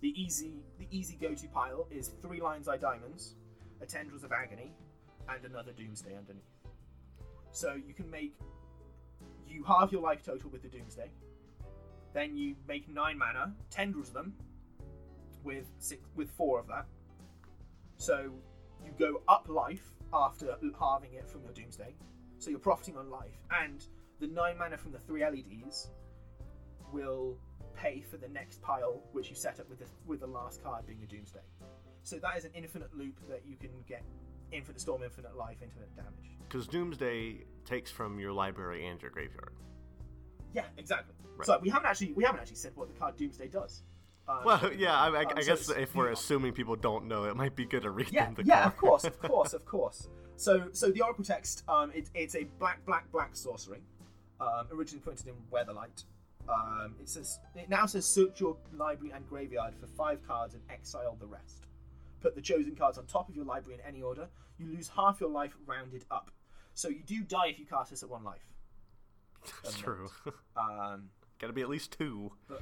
[0.02, 3.36] the easy the easy go to pile is three Lion's Eye Diamonds,
[3.82, 4.72] a Tendrils of Agony,
[5.30, 6.44] and another Doomsday underneath.
[7.52, 8.36] So you can make
[9.48, 11.10] you halve your life total with the Doomsday.
[12.14, 14.34] Then you make nine mana, tendrils of them
[15.44, 16.86] with six with four of that.
[17.98, 18.32] So
[18.84, 21.96] you go up life after halving it from your Doomsday.
[22.40, 23.84] So you're profiting on life, and
[24.20, 25.90] the nine mana from the three LEDs
[26.94, 27.38] will
[27.78, 30.86] pay for the next pile, which you set up with the with the last card
[30.86, 31.40] being a Doomsday.
[32.04, 34.04] So that is an infinite loop that you can get
[34.52, 36.32] infinite storm, infinite life, infinite damage.
[36.48, 39.52] Because Doomsday takes from your library and your graveyard.
[40.54, 41.14] Yeah, exactly.
[41.36, 41.46] Right.
[41.46, 43.84] So we haven't actually we haven't actually said what the card Doomsday does.
[44.28, 47.26] Um, Well, yeah, I, I, um, I guess it's- if we're assuming people don't know,
[47.26, 48.74] it might be good to read yeah, them the yeah, card.
[48.74, 50.10] of course, of course, of course.
[50.36, 53.82] So, so the Oracle text, um, it, it's a black, black, black sorcery,
[54.42, 56.04] um, originally printed in Weatherlight.
[56.50, 60.64] Um, it says it now says search your library and graveyard for five cards and
[60.70, 61.66] exile the rest.
[62.22, 64.28] Put the chosen cards on top of your library in any order.
[64.58, 66.32] You lose half your life rounded up.
[66.74, 68.48] So you do die if you cast this at one life.
[69.64, 70.10] That's true.
[70.58, 72.32] Um, Gotta be at least two.
[72.48, 72.62] But,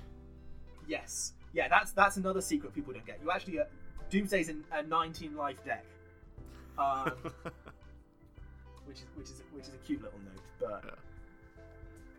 [0.88, 1.34] Yes.
[1.54, 3.20] Yeah, that's that's another secret people don't get.
[3.24, 3.64] You actually uh,
[4.10, 5.86] Doomsday's in a 19 life deck,
[6.78, 7.12] um,
[8.86, 10.92] which is which is which is a cute little note, but Yeah.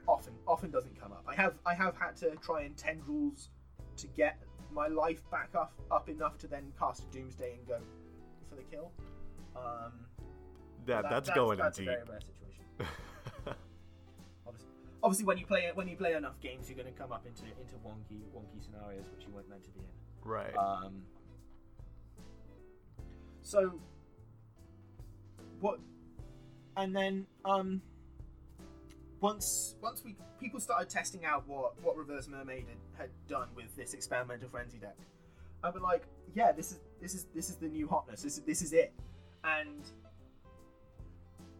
[0.08, 1.24] Often often doesn't come up.
[1.26, 3.48] I have I have had to try and tendrils
[3.98, 4.38] to get
[4.72, 7.78] my life back up up enough to then cast a Doomsday and go
[8.48, 8.90] for the kill.
[9.56, 9.92] Um,
[10.86, 11.98] yeah, that- that's, going that's in a deep.
[12.06, 12.64] very rare situation.
[14.46, 14.68] Obviously,
[15.02, 17.44] obviously, when you play when you play enough games, you're going to come up into
[17.44, 19.86] into wonky wonky scenarios which you weren't meant to be in.
[20.30, 20.56] right.
[20.56, 21.02] Um,
[23.42, 23.80] so,
[25.60, 25.78] what?
[26.76, 27.80] And then, um,
[29.20, 33.74] once once we people started testing out what what Reverse Mermaid had, had done with
[33.76, 34.96] this experimental frenzy deck,
[35.62, 38.22] I was like, yeah, this is this is this is the new hotness.
[38.22, 38.92] This is this is it.
[39.44, 39.84] And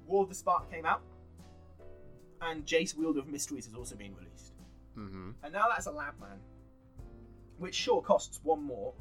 [0.06, 1.02] War of the Spark came out,
[2.40, 4.52] and Jace Wielder of Mysteries has also been released.
[4.96, 5.30] mm-hmm.
[5.42, 6.38] And now that's a Labman,
[7.58, 8.92] which sure costs one more,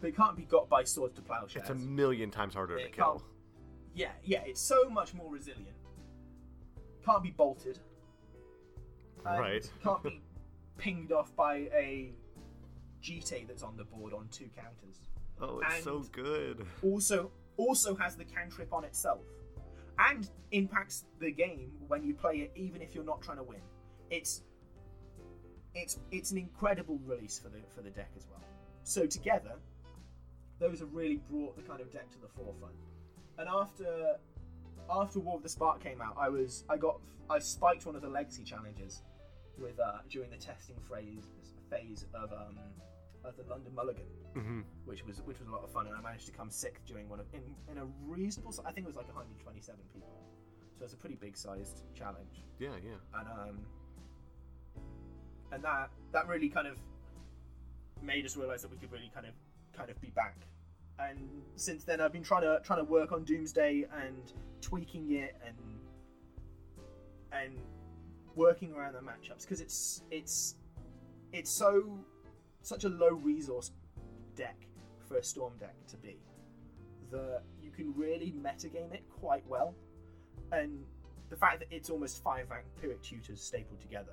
[0.00, 1.68] but it can't be got by swords to plowshares.
[1.68, 3.22] It's a million times harder to kill.
[3.94, 5.76] Yeah, yeah, it's so much more resilient.
[7.04, 7.78] Can't be bolted.
[9.26, 9.70] and Right.
[9.82, 10.22] Can't be
[10.78, 12.12] pinged off by a
[13.02, 15.00] Jitte that's on the board on two counters.
[15.40, 16.64] Oh, it's so good.
[16.82, 19.20] Also, also has the cantrip on itself,
[19.98, 23.60] and impacts the game when you play it, even if you're not trying to win.
[24.10, 24.42] It's
[25.74, 28.40] it's it's an incredible release for the for the deck as well.
[28.84, 29.56] So together,
[30.60, 32.74] those have really brought the kind of deck to the forefront.
[33.38, 34.16] And after
[34.90, 38.02] after War of the Spark came out, I was I got I spiked one of
[38.02, 39.02] the legacy challenges
[39.58, 41.24] with uh, during the testing phase
[41.70, 42.58] phase of um
[43.24, 46.00] of the London Mulligan hmm which was which was a lot of fun, and I
[46.00, 48.52] managed to come sixth during one of in, in a reasonable.
[48.66, 50.08] I think it was like 127 people,
[50.78, 52.98] so it's a pretty big sized challenge, Yeah, yeah.
[53.18, 53.58] and um,
[55.52, 56.78] and that that really kind of
[58.02, 59.32] made us realize that we could really kind of
[59.72, 60.36] kind of be back.
[60.98, 65.36] And since then, I've been trying to trying to work on Doomsday and tweaking it
[65.44, 65.56] and
[67.32, 67.54] and
[68.34, 70.56] working around the matchups because it's it's
[71.32, 71.98] it's so
[72.62, 73.72] such a low resource
[74.36, 74.56] deck
[75.06, 76.16] for a storm deck to be
[77.10, 79.74] that you can really metagame it quite well.
[80.52, 80.84] And
[81.30, 84.12] the fact that it's almost five rank vampiric tutors stapled together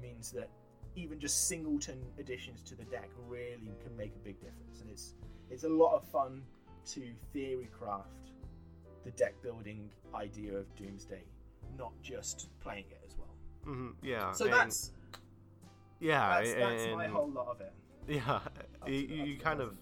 [0.00, 0.48] means that
[0.96, 5.14] even just singleton additions to the deck really can make a big difference and it's
[5.50, 6.42] it's a lot of fun
[6.84, 8.32] to theory craft
[9.04, 11.22] the deck building idea of doomsday
[11.78, 14.32] not just playing it as well hmm Yeah.
[14.32, 14.92] so and- that's
[16.02, 17.74] yeah, that's, that's my whole lot of it
[18.08, 18.40] Yeah,
[18.86, 19.76] you, you, you kind of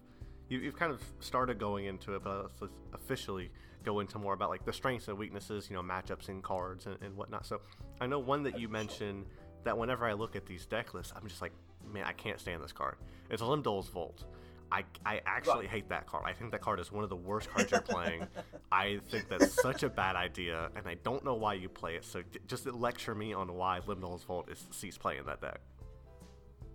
[0.48, 3.50] you, you've kind of started going into it, but let's officially
[3.84, 6.96] go into more about like the strengths and weaknesses, you know, matchups and cards and,
[7.02, 7.46] and whatnot.
[7.46, 7.60] So
[8.00, 8.72] I know one that you Sure.
[8.72, 9.26] mentioned
[9.64, 11.52] that whenever I look at these deck lists, I'm just like,
[11.92, 12.96] man, I can't stand this card.
[13.30, 14.24] It's Limdul's Vault.
[14.70, 15.68] I, I actually Right.
[15.68, 16.24] hate that card.
[16.26, 18.26] I think that card is one of the worst cards you're playing.
[18.72, 22.04] I think that's such a bad idea, and I don't know why you play it.
[22.04, 25.60] So just lecture me on why Limdul's Vault is cease playing that deck.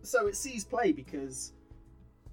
[0.01, 1.53] so it sees play because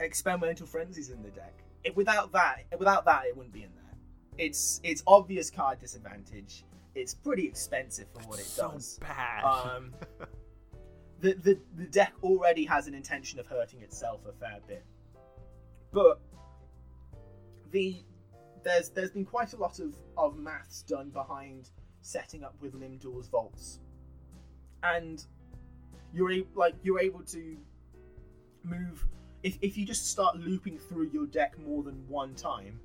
[0.01, 1.53] experimental frenzies in the deck.
[1.85, 3.95] It, without that, without that, it wouldn't be in there.
[4.39, 6.65] It's it's obvious card disadvantage.
[6.95, 8.99] It's pretty expensive for what it so does.
[9.01, 9.45] bad.
[9.45, 9.93] Um,
[11.21, 14.85] the, the the deck already has an intention of hurting itself a fair bit,
[15.93, 16.21] but
[17.71, 18.03] the
[18.63, 21.71] there's there's been quite a lot of of maths done behind
[22.03, 23.81] setting up with Limdul's vaults,
[24.83, 25.25] and
[26.13, 27.57] you're a, like you're able to
[28.63, 29.07] move
[29.43, 32.79] if if you just start looping through your deck more than one time,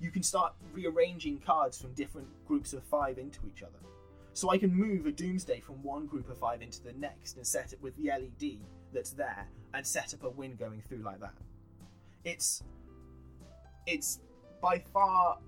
[0.00, 3.78] you can start rearranging cards from different groups of five into each other.
[4.38, 7.44] So I can move a Doomsday from one group of five into the next and
[7.44, 8.60] set it with the LED
[8.92, 11.34] that's there and set up a win going through like that.
[12.24, 12.62] It's
[13.84, 14.20] it's
[14.62, 15.38] by far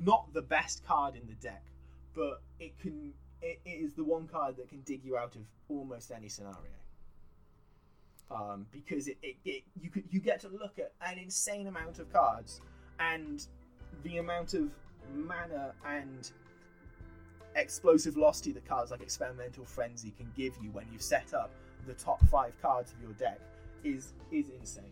[0.00, 1.62] not the best card in the deck,
[2.12, 5.42] but it can it, it is the one card that can dig you out of
[5.68, 6.58] almost any scenario.
[8.32, 12.00] Um, because it, it, it you could you get to look at an insane amount
[12.00, 12.62] of cards
[12.98, 13.46] and
[14.02, 14.72] the amount of
[15.14, 16.32] mana and
[17.56, 21.50] explosive velocity that cards like experimental frenzy can give you when you've set up
[21.86, 23.40] the top five cards of your deck
[23.84, 24.84] is is insane.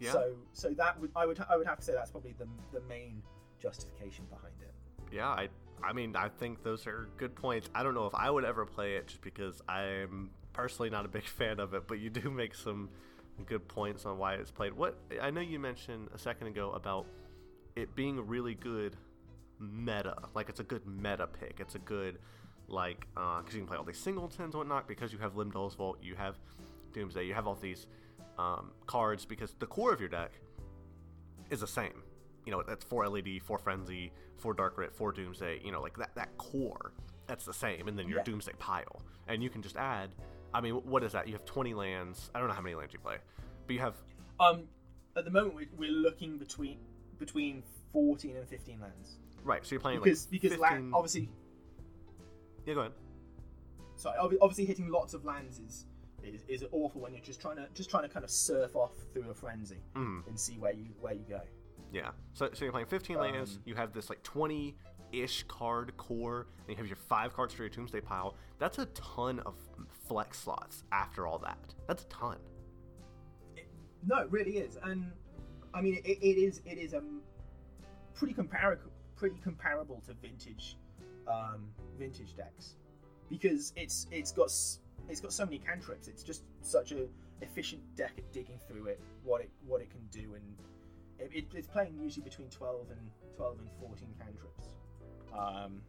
[0.00, 0.12] yeah.
[0.12, 2.80] So so that would I would I would have to say that's probably the the
[2.88, 3.22] main
[3.60, 4.72] justification behind it.
[5.14, 5.48] Yeah, I
[5.82, 7.68] I mean I think those are good points.
[7.74, 11.08] I don't know if I would ever play it just because I'm personally not a
[11.08, 12.88] big fan of it, but you do make some
[13.44, 14.72] good points on why it's played.
[14.72, 17.06] What I know you mentioned a second ago about
[17.76, 18.96] it being really good
[19.60, 21.58] meta, like it's a good meta pick.
[21.60, 22.18] It's a good
[22.68, 25.98] like because you can play all these singletons and whatnot because you have Limdul's Vault,
[26.02, 26.36] you have
[26.92, 27.86] Doomsday, you have all these
[28.38, 30.32] um, cards because the core of your deck
[31.50, 32.02] is the same.
[32.44, 35.60] You know, that's four LED, four Frenzy, four Dark Writ, four Doomsday.
[35.64, 36.92] You know, like that that core,
[37.26, 37.88] that's the same.
[37.88, 38.24] And then your Yeah.
[38.24, 40.10] Doomsday pile, and you can just add.
[40.54, 41.26] I mean, what is that?
[41.26, 42.30] You have 20 lands.
[42.34, 43.16] I don't know how many lands you play,
[43.66, 43.94] but you have
[44.40, 44.68] Um,
[45.16, 46.78] at the moment we're, we're looking between
[47.18, 49.16] between fourteen and fifteen lands
[49.46, 49.64] right.
[49.64, 50.60] So you're playing because like because 15...
[50.62, 51.30] land, obviously
[52.66, 52.92] yeah, go ahead.
[53.96, 54.10] So
[54.42, 55.86] obviously hitting lots of lands is,
[56.22, 58.92] is is awful when you're just trying to just trying to kind of surf off
[59.14, 60.26] through a frenzy Mm.
[60.26, 61.40] and see where you where you go.
[61.92, 62.10] Yeah.
[62.34, 63.56] So, so you're playing 15 lands.
[63.56, 64.76] Um, You have this like 20
[65.12, 68.34] ish card core, and you have your five cards for your Doomsday pile.
[68.58, 69.54] That's a ton of
[70.08, 71.74] flex slots after all that.
[71.86, 72.38] That's a ton.
[74.04, 75.12] No, it really is, and
[75.72, 77.20] I mean it, it is it is um
[78.14, 80.76] pretty comparable pretty comparable to vintage
[81.26, 82.76] um, vintage decks
[83.28, 84.52] because it's it's got
[85.08, 86.08] it's got so many cantrips.
[86.08, 87.06] It's just such a
[87.42, 90.44] efficient deck at digging through it, what it what it can do, and
[91.18, 93.00] it, it, it's playing usually between twelve and
[93.36, 94.76] twelve and fourteen cantrips.
[95.36, 95.80] Um,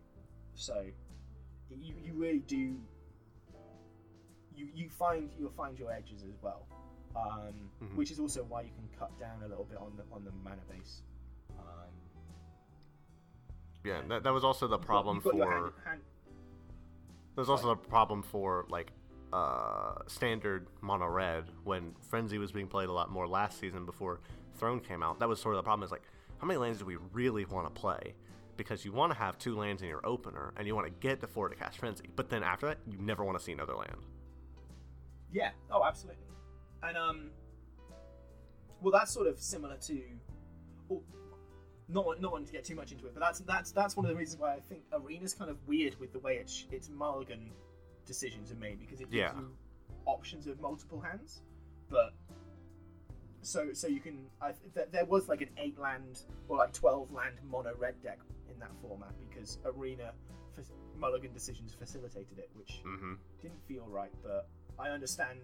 [0.56, 0.84] so
[1.70, 2.76] you you really do
[4.56, 6.66] you you find you'll find your edges as well,
[7.16, 7.96] um, Mhm.
[7.96, 10.32] which is also why you can cut down a little bit on the on the
[10.44, 11.02] mana base.
[13.88, 15.50] Yeah, that, that was also the problem got for.
[15.52, 16.02] hand- hand-
[17.36, 18.91] There's also the problem for like
[19.32, 24.19] uh, standard mono red when Frenzy was being played a lot more last season before
[24.58, 25.19] Throne came out.
[25.19, 25.86] That was sort of the problem.
[25.86, 26.04] Is like
[26.39, 28.13] how many lands do we really want to play?
[28.58, 31.21] Because you want to have two lands in your opener and you want to get
[31.21, 33.76] to four to cast Frenzy, but then after that you never want to see another
[33.76, 33.97] land.
[35.32, 35.52] Yeah.
[35.71, 36.23] Oh, absolutely.
[36.82, 37.30] And um,
[38.82, 40.02] well, that's sort of similar to,
[40.89, 41.04] well,
[41.89, 44.10] not not wanting to get too much into it, but that's that's that's one of
[44.10, 47.52] the reasons why I think Arena's kind of weird with the way its its mulligan
[48.06, 49.36] decisions are made because it gives Yeah.
[49.36, 49.52] you
[50.06, 51.41] options of multiple hands,
[51.89, 52.13] but
[53.41, 57.12] so so you can I, th- there was like an eight land or like twelve
[57.12, 58.19] land mono red deck
[58.52, 60.12] in that format because Arena
[60.58, 60.65] f-
[60.97, 63.13] mulligan decisions facilitated it, which Mm-hmm.
[63.41, 65.41] didn't feel right, but I understand.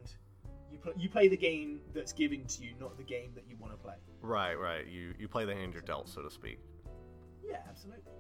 [0.73, 3.55] You play, you play the game that's given to you, not the game that you
[3.59, 3.93] want to play.
[4.21, 4.87] Right, right.
[4.87, 6.59] You you play the hand you're dealt, so to speak.
[7.47, 8.11] Yeah, absolutely.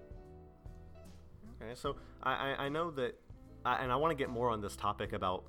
[1.61, 3.15] Okay, so I, I, I know that,
[3.65, 5.45] I, and I want to get more on this topic about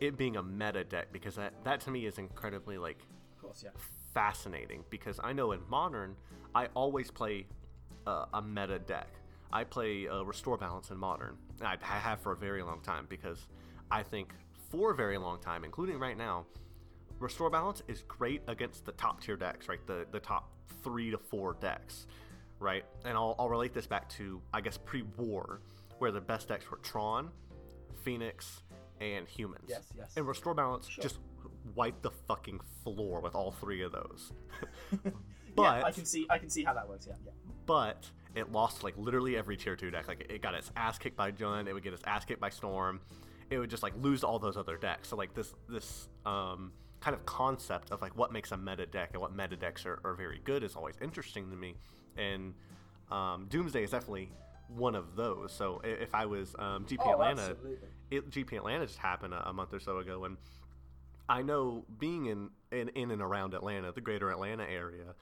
[0.00, 2.98] it being a meta deck because that, that to me is incredibly like
[3.36, 3.70] Of course, yeah.
[4.14, 6.16] fascinating because I know in modern
[6.54, 7.46] I always play
[8.06, 9.08] uh, a meta deck.
[9.52, 11.36] I play uh, Restore Balance in modern.
[11.62, 13.46] I, I have for a very long time because
[13.90, 14.32] I think
[14.70, 16.46] for a very long time, including right now,
[17.18, 19.84] Restore Balance is great against the top tier decks, right?
[19.86, 20.50] The the top
[20.82, 22.06] three to four decks,
[22.60, 22.84] right?
[23.04, 25.60] And I'll, I'll relate this back to I guess pre-war,
[25.98, 27.30] where the best decks were Tron,
[28.04, 28.62] Phoenix,
[29.00, 29.64] and Humans.
[29.68, 30.12] Yes, yes.
[30.16, 31.02] And Restore Balance Sure.
[31.02, 31.18] just
[31.74, 34.32] wiped the fucking floor with all three of those.
[35.56, 37.06] but yeah, I can see I can see how that works.
[37.08, 37.32] Yeah, yeah.
[37.66, 40.06] but it lost like literally every tier two deck.
[40.06, 42.50] Like it got its ass kicked by Jund, it would get its ass kicked by
[42.50, 43.00] Storm,
[43.50, 45.08] it would just like lose all those other decks.
[45.08, 49.10] So like this this um kind of concept of like what makes a meta deck
[49.12, 51.74] and what meta decks are, are very good is always interesting to me.
[52.16, 52.54] And
[53.10, 54.32] um, Doomsday is definitely
[54.68, 55.52] one of those.
[55.52, 57.56] So if I was um, GP Oh, Atlanta,
[58.10, 60.36] it, GP Atlanta just happened a, a month or so ago, and
[61.28, 65.14] I know being in, in in and around Atlanta, the greater Atlanta area,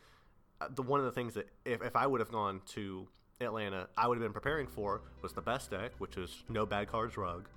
[0.61, 3.07] uh, the one of the things that if, if I would have gone to
[3.41, 6.89] Atlanta, I would have been preparing for was the best deck, which was no bad
[6.89, 7.49] cards rug,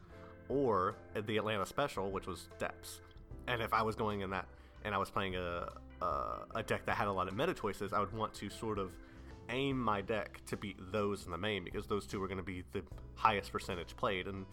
[0.49, 3.01] or the Atlanta special, which was depths.
[3.47, 4.47] And if I was going in that
[4.83, 5.69] and I was playing a
[6.01, 8.79] a, a deck that had a lot of meta choices, I would want to sort
[8.79, 8.91] of
[9.49, 12.43] aim my deck to beat those in the main because those two were going to
[12.43, 12.83] be the
[13.15, 14.45] highest percentage played and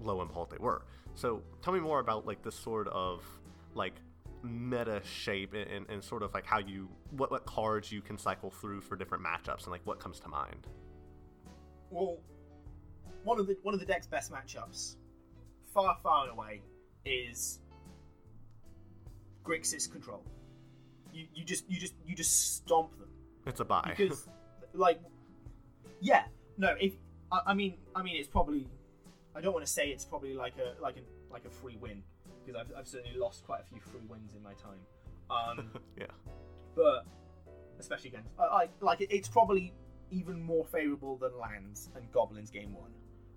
[0.00, 0.82] low impulse they were.
[1.14, 3.24] So tell me more about like this sort of
[3.74, 3.94] like
[4.42, 8.18] meta shape and, and, and sort of like how you what what cards you can
[8.18, 10.66] cycle through for different matchups and like what comes to mind.
[11.90, 12.18] Well,
[13.22, 14.96] one of the one of the deck's best matchups,
[15.74, 16.62] far far away,
[17.04, 17.58] is
[19.44, 20.22] Grixis control.
[21.12, 23.08] You you just you just you just stomp them
[23.46, 23.94] It's a buy.
[23.96, 24.26] because
[24.72, 25.00] like
[26.00, 26.24] yeah
[26.58, 26.94] no if
[27.30, 28.66] I, I mean I mean it's probably
[29.36, 32.02] I don't want to say it's probably like a like a like a free win
[32.44, 34.80] because I've, I've certainly lost quite a few free wins in my time.
[35.30, 36.06] Um, yeah.
[36.74, 37.06] but
[37.78, 39.72] especially against I, I like it, it's probably
[40.10, 42.90] even more favorable than lands and goblins game one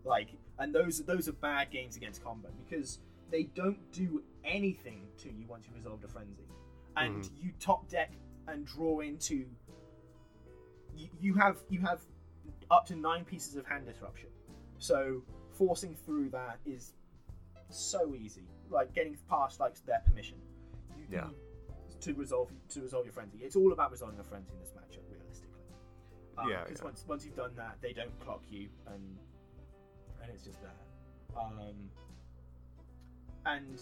[0.07, 5.29] like and those those are bad games against combat because they don't do anything to
[5.29, 6.47] you once you've resolved a frenzy
[6.95, 7.43] and Mhm.
[7.43, 8.11] you top deck
[8.47, 9.45] and draw into
[10.95, 12.01] you, you have you have
[12.71, 14.29] up to nine pieces of hand disruption
[14.79, 16.93] so forcing through that is
[17.69, 20.37] so easy like getting past like their permission
[20.97, 21.27] you, Yeah.
[21.29, 21.35] you-
[21.99, 25.01] to resolve to resolve your frenzy it's all about resolving a frenzy in this matchup
[25.11, 25.49] realistically
[26.47, 26.83] Yeah, because yeah.
[26.85, 29.17] once once you've done that they don't clock you and
[30.27, 30.71] and it's just there
[31.41, 31.89] um
[33.45, 33.81] and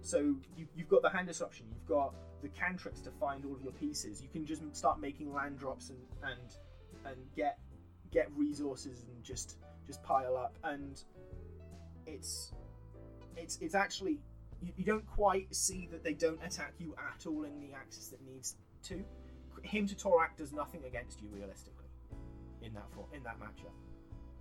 [0.00, 0.18] so
[0.56, 3.72] you, you've got the hand disruption you've got the cantrips to find all of your
[3.72, 4.22] pieces.
[4.22, 6.56] You can just start making land drops and and
[7.04, 7.58] and get
[8.10, 10.56] get resources and just just pile up.
[10.64, 11.02] And
[12.06, 12.52] it's
[13.36, 14.20] it's it's actually
[14.62, 18.08] you, you don't quite see that they don't attack you at all in the axis
[18.08, 19.04] that needs to.
[19.62, 21.84] Hymn to Tourach does nothing against you realistically
[22.62, 23.72] in that for, in that matchup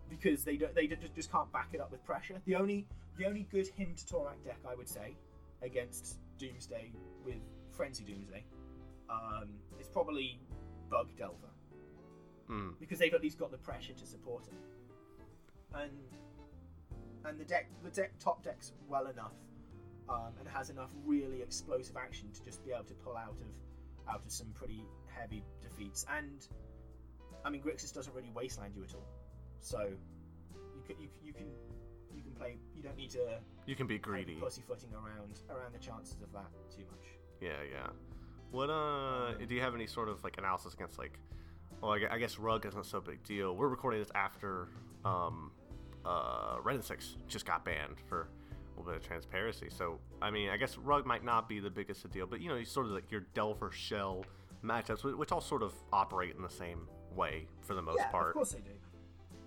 [0.10, 2.36] because they don't they just, just can't back it up with pressure.
[2.46, 5.16] The only the only good Hymn to Tourach deck I would say
[5.62, 6.92] against Doomsday
[7.26, 7.42] with
[7.72, 8.44] Frenzy Doomsday
[9.10, 10.40] um, is probably
[10.90, 11.48] Bug Delver
[12.50, 12.74] Mm.
[12.80, 15.78] because they've at least got the pressure to support it.
[15.78, 15.92] And
[17.26, 19.36] and the deck the deck top decks well enough
[20.10, 24.12] um, and has enough really explosive action to just be able to pull out of
[24.12, 26.08] out of some pretty heavy defeats.
[26.18, 26.48] And
[27.46, 29.06] I mean Grixis doesn't really wasteland you at all,
[29.62, 31.46] so you can you, you can
[32.16, 32.58] you can play.
[32.76, 34.36] You don't need to You can be greedy.
[34.36, 37.06] pussyfooting around around the chances of that too much.
[37.42, 37.88] Yeah, yeah.
[38.52, 39.34] What uh?
[39.34, 41.20] Do you have any sort of like analysis against like?
[41.82, 43.56] Well, I I guess Rug isn't so big deal.
[43.56, 44.68] We're recording this after
[45.06, 45.52] um,
[46.06, 48.30] uh, Wrenn and Six just got banned for
[48.76, 49.70] a little bit of transparency.
[49.70, 52.50] So I mean, I guess Rug might not be the biggest of deal, but you
[52.50, 54.26] know, you sort of like your Delver Shell
[54.64, 58.30] matchups, which all sort of operate in the same way for the most yeah, part.
[58.30, 58.72] of course they do.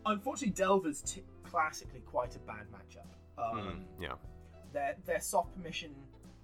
[0.06, 3.06] Unfortunately, Delver's t- classically quite a bad matchup.
[3.38, 4.16] Um, Mhm, Yeah.
[4.72, 5.94] their their soft permission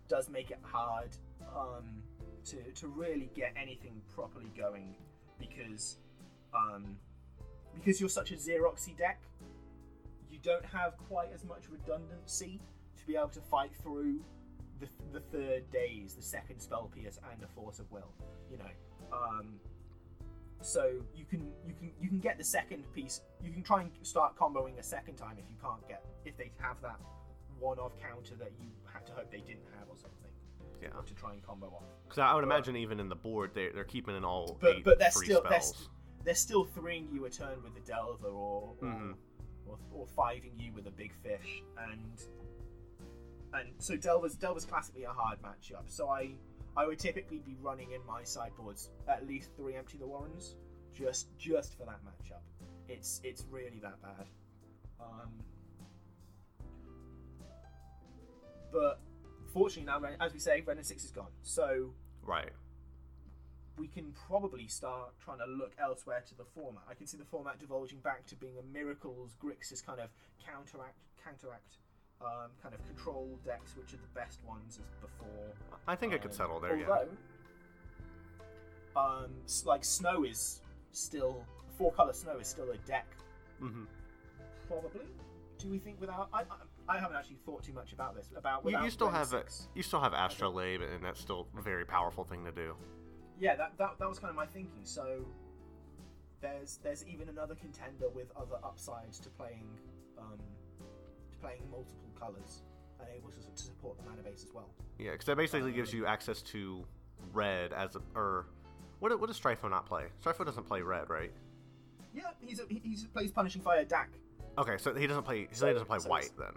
[0.08, 1.16] does make it hard
[1.54, 2.02] um,
[2.44, 4.96] to to really get anything properly going
[5.38, 5.98] because
[6.54, 6.98] um,
[7.74, 9.20] because you're such a Xeroxy deck,
[10.30, 12.60] you don't have quite as much redundancy
[12.96, 14.20] to be able to fight through
[14.80, 18.12] the, the third Daze, the second spell pierce, and the force of will.
[18.50, 18.70] You know,
[19.12, 19.60] um,
[20.60, 23.20] so you can you can you can get the second piece.
[23.42, 26.50] You can try and start comboing a second time if you can't get if they
[26.58, 26.98] have that
[27.60, 30.30] one-off counter that you had to hope they didn't have or something
[30.82, 30.88] Yeah.
[31.04, 31.84] to try and combo off.
[32.04, 34.76] Because I would But- imagine even in the board, they they're keeping in all But
[34.76, 35.88] eight but they're free still they're, st-
[36.24, 39.14] they're still threeing you a turn with the Delver or or, Mhm.
[39.66, 42.22] or or fiving you with a big fish and
[43.54, 45.88] and so Delver's Delver's classically a hard matchup.
[45.88, 46.34] So I
[46.76, 50.54] I would typically be running in my sideboards at least three empty the Warrens
[50.94, 52.42] just just for that matchup.
[52.88, 54.26] It's it's really that bad.
[55.00, 55.30] Um,
[58.72, 59.00] but
[59.52, 61.32] fortunately now, as we say, Wrenn and Six is gone.
[61.42, 61.92] So
[62.22, 62.50] right.
[63.76, 66.82] we can probably start trying to look elsewhere to the format.
[66.90, 70.10] I can see the format divulging back to being a miracles Grixis kind of
[70.44, 71.76] counteract counteract
[72.20, 75.52] um, kind of control decks, which are the best ones as before.
[75.86, 76.76] I think I could Um, settle there.
[76.76, 76.86] Yeah.
[78.96, 79.30] Although, um,
[79.64, 80.60] like snow is
[80.92, 81.44] still
[81.76, 83.06] four color snow is still a deck.
[83.60, 83.84] hmm
[84.66, 85.06] Probably.
[85.58, 86.28] Do we think without?
[86.32, 88.30] I, I, I haven't actually thought too much about this.
[88.36, 89.44] About You, you still have a,
[89.74, 92.74] you still have Astrolabe, and that's still a very powerful thing to do.
[93.40, 94.84] Yeah, that, that that was kind of my thinking.
[94.84, 95.24] So
[96.40, 99.66] there's there's even another contender with other upsides to playing
[100.18, 100.38] um,
[101.41, 102.62] playing multiple colors
[103.01, 104.68] and able to, to support the mana base as well.
[104.99, 106.84] Yeah, because that basically gives you access to
[107.32, 108.47] red as a or
[109.01, 110.05] what what does Stryfo not play?
[110.24, 111.32] Stryfo doesn't play red, right?
[112.14, 114.11] Yeah, he's a, he he's plays punishing fire Dak.
[114.57, 115.47] Okay, so he doesn't play.
[115.53, 116.55] So he doesn't play so white then.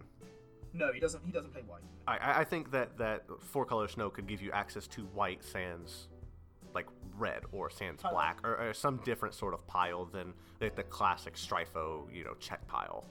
[0.74, 1.24] No, he doesn't.
[1.26, 1.82] He doesn't play white.
[2.08, 5.44] I- I I think that that four color snow could give you access to white
[5.44, 6.08] sands,
[6.74, 10.72] like red or sans Kinda black or, or some different sort of pile than the,
[10.76, 13.06] the classic Stryfo, you know, check pile.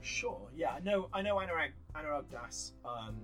[0.00, 0.48] Sure.
[0.54, 1.08] Yeah, I know.
[1.12, 1.36] I know.
[1.36, 3.16] Anurag Anurag Das um,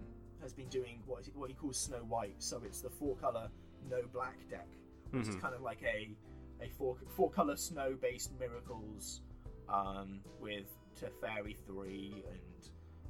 [0.42, 2.36] has been doing what is it, what he calls Snow White.
[2.38, 3.48] So it's the four color
[3.88, 4.68] no black deck,
[5.10, 5.40] which is Mhm.
[5.40, 6.16] kind of like a
[6.60, 9.20] a four four color snow based miracles
[9.68, 10.66] um, with
[11.00, 12.68] Teferi three and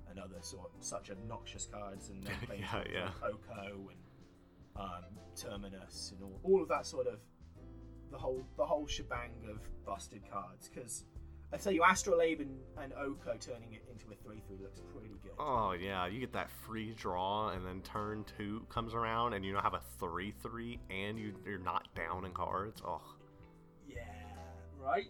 [0.09, 3.11] and other sort such obnoxious cards and then playing Yeah, yeah.
[3.23, 3.99] like Oko and
[4.77, 7.19] um, Terminus and all, all of that sort of
[8.11, 11.05] the whole the whole shebang of busted cards because.
[11.55, 15.15] I tell you, Astrolabe and, and Oko turning it into a 3 3 looks pretty
[15.23, 15.31] good.
[15.39, 19.53] Oh yeah, you get that free draw, and then turn two comes around, and you
[19.53, 22.83] don't have a three three, and you you're not down in cards.
[22.85, 23.01] Oh,
[23.89, 24.03] Yeah,
[24.81, 25.07] right?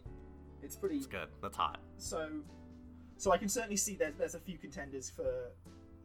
[0.62, 0.97] It's pretty.
[0.97, 1.28] it's good.
[1.42, 1.78] That's hot.
[1.99, 2.28] So,
[3.16, 5.51] so I can certainly see there's, there's a few contenders for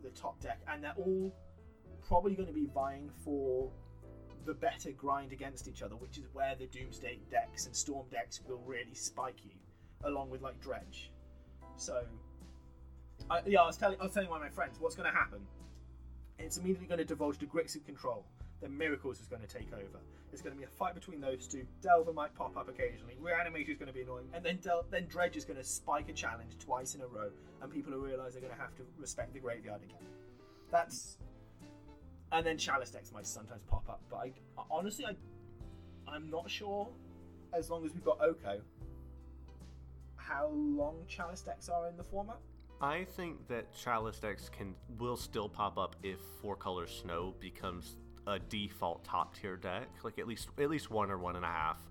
[0.04, 1.34] the top deck, and they're all
[2.08, 3.72] probably going to be vying for
[4.46, 8.42] the better grind against each other, which is where the Doomsday decks and Storm decks
[8.48, 9.52] will really spike you,
[10.04, 11.12] along with like Dredge.
[11.78, 12.04] So,
[13.30, 15.18] I, yeah, I was telling I was telling one of my friends what's going to
[15.18, 15.40] happen.
[16.38, 18.26] It's immediately going to divulge to Grixis control.
[18.62, 20.00] Then Miracles is going to take over.
[20.32, 21.66] It's going to be a fight between those two.
[21.82, 23.16] Delver might pop up occasionally.
[23.22, 26.10] Reanimator is going to be annoying, and then Del- then Dredge is going to spike
[26.10, 27.30] a challenge twice in a row,
[27.62, 30.06] and people will realise they're going to have to respect the graveyard again.
[30.72, 31.18] That's
[32.32, 34.32] and then Chalice decks might sometimes pop up, but I
[34.70, 35.16] honestly I
[36.08, 36.88] I'm not sure.
[37.52, 38.62] As long as we've got Oko,
[40.30, 42.38] how long Chalice decks are in the format?
[42.82, 47.98] I think that Chalice decks can will still pop up if four color snow becomes
[48.26, 51.50] a default top tier deck, like at least at least one or one and a
[51.50, 51.82] half.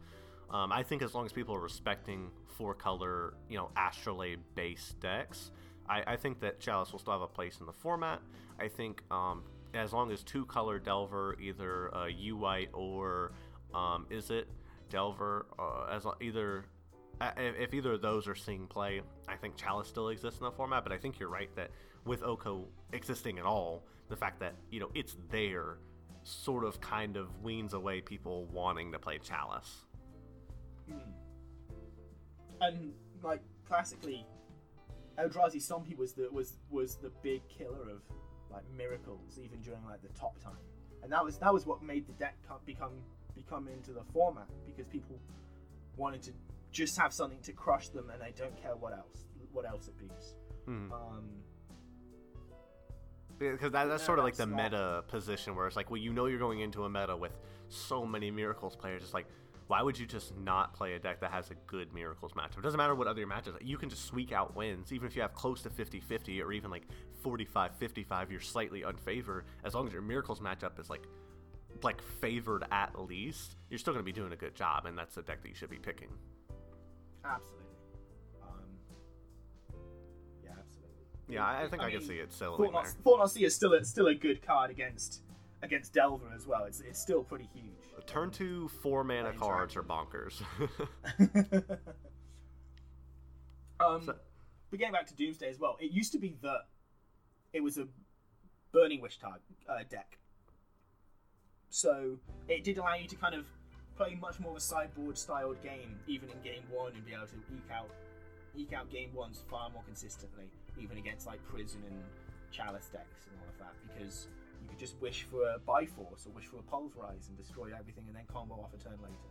[0.51, 4.99] Um, I think as long as people are respecting four color, you know, Astrolabe based
[5.01, 5.51] decks,
[5.89, 8.22] I, I think that Chalice will still have a place in the format.
[8.59, 9.43] I think um,
[9.74, 13.32] as long as two color Delver, either uh, U White or
[13.74, 14.49] um, is it
[14.89, 16.64] Delver, uh, as either
[17.20, 20.84] if either of those are seeing play, I think Chalice still exists in the format.
[20.84, 21.70] But I think you're right that
[22.04, 25.78] with Oko existing at all, the fact that you know it's there
[26.22, 29.86] sort of kind of weans away people wanting to play Chalice.
[30.88, 30.98] Hmm.
[32.60, 32.92] And
[33.22, 34.26] like classically,
[35.18, 38.02] Eldrazi Stompy was the was was the big killer of
[38.50, 40.64] like miracles, even during like the top time,
[41.02, 42.92] and that was that was what made the deck become
[43.34, 45.18] become into the format because people
[45.96, 46.32] wanted to
[46.70, 49.98] just have something to crush them, and they don't care what else what else it
[49.98, 50.34] beats.
[50.66, 50.92] Hmm.
[50.92, 51.24] Um,
[53.38, 56.12] Because that, that's Yeah, sort of like the meta position where it's like, well, you
[56.12, 57.32] know, you're going into a meta with
[57.68, 59.02] so many Miracles players.
[59.02, 59.26] It's like,
[59.68, 62.58] why would you just not play a deck that has a good Miracles matchup?
[62.58, 63.54] It doesn't matter what other matches.
[63.60, 66.70] You can just squeak out wins, even if you have close to 50-50 or even
[66.70, 66.86] like
[67.24, 68.30] 45-55.
[68.30, 71.06] You're slightly unfavored as long as your Miracles matchup is like
[71.84, 73.56] like favored at least.
[73.70, 75.54] You're still going to be doing a good job, and that's the deck that you
[75.54, 76.08] should be picking.
[77.24, 77.64] Absolutely.
[78.42, 78.64] Um,
[80.44, 80.94] yeah, absolutely.
[81.28, 82.82] Yeah, I, I think I, can mean, see it still in Thought there.
[82.82, 85.22] Not, Thought Not See is still a, still a good card against
[85.62, 86.64] against Delver as well.
[86.64, 87.64] It's it's still pretty huge.
[88.06, 90.40] Turn two four mana cards are bonkers.
[93.80, 94.16] um, So-
[94.70, 96.66] but getting back to Doomsday as well, it used to be that
[97.52, 97.86] it was a
[98.72, 100.18] Burning Wish tar- uh, deck,
[101.70, 103.46] so it did allow you to kind of
[103.99, 107.26] play much more of a sideboard styled game, even in game one, and be able
[107.26, 107.90] to eke out
[108.57, 110.44] eke out game ones far more consistently,
[110.80, 112.01] even against like Prison and
[112.51, 114.28] Chalice decks and all of that, because
[114.62, 118.05] you could just wish for a Biforce or wish for a Pulverize and destroy everything,
[118.07, 119.28] and then combo off a turn later.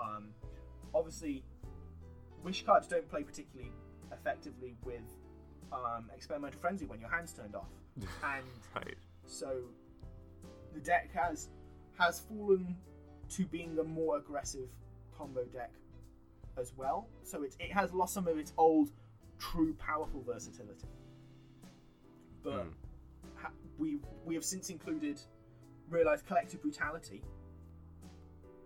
[0.00, 0.28] Um,
[0.94, 1.42] obviously,
[2.44, 3.72] wish cards don't play particularly
[4.12, 5.08] effectively with
[5.72, 8.44] um, experimental frenzy when your hand's turned off, and
[8.76, 8.96] right.
[9.26, 9.56] so
[10.74, 11.48] the deck has
[11.98, 12.76] has fallen
[13.32, 14.68] to being a more aggressive
[15.16, 15.72] combo deck
[16.58, 17.08] as well.
[17.22, 18.90] So it, it has lost some of its old
[19.38, 20.88] true powerful versatility.
[22.42, 22.68] But Hmm.
[23.36, 25.20] ha- we we have since included
[25.88, 27.22] realized collective brutality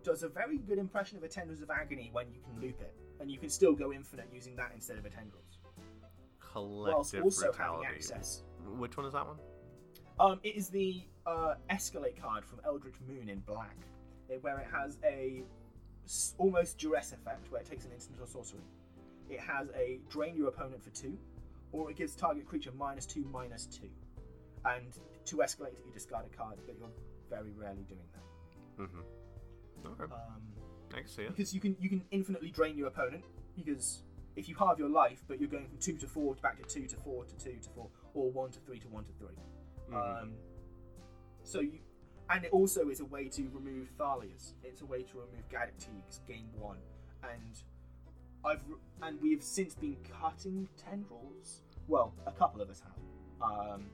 [0.02, 2.94] does a very good impression of a tendrils of agony when you can loop it
[3.20, 5.58] and you can still go infinite using that instead of a tendrils
[6.40, 7.84] Collective also Brutality.
[7.84, 8.44] having access.
[8.78, 9.36] Which one is that one?
[10.20, 13.76] Um, it is the uh, Escalate card from Eldritch Moon in black,
[14.40, 15.42] where it has a
[16.38, 18.60] almost duress effect, where it takes an instant or sorcery.
[19.28, 21.16] It has a drain your opponent for two,
[21.72, 23.88] or it gives target creature minus two, minus two.
[24.64, 24.96] And
[25.26, 26.88] to escalate it, you discard a card, but you're
[27.28, 28.82] very rarely doing that.
[28.84, 29.00] Mm-hmm.
[30.02, 30.42] Okay, Um,
[30.94, 31.28] I can see it.
[31.28, 33.24] because you can you can infinitely drain your opponent
[33.56, 34.02] because
[34.36, 36.86] if you halve your life but you're going from two to four back to two
[36.86, 39.28] to four to two to four or one to three to one to 3
[39.90, 40.22] Mhm.
[40.22, 40.32] um,
[41.42, 41.78] so you
[42.30, 45.76] and it also is a way to remove thalias it's a way to remove Gaddock
[45.78, 46.78] Teegs gain one
[47.22, 47.62] and
[48.44, 53.86] I've re- and we've since been cutting tendrils well a couple of us have um,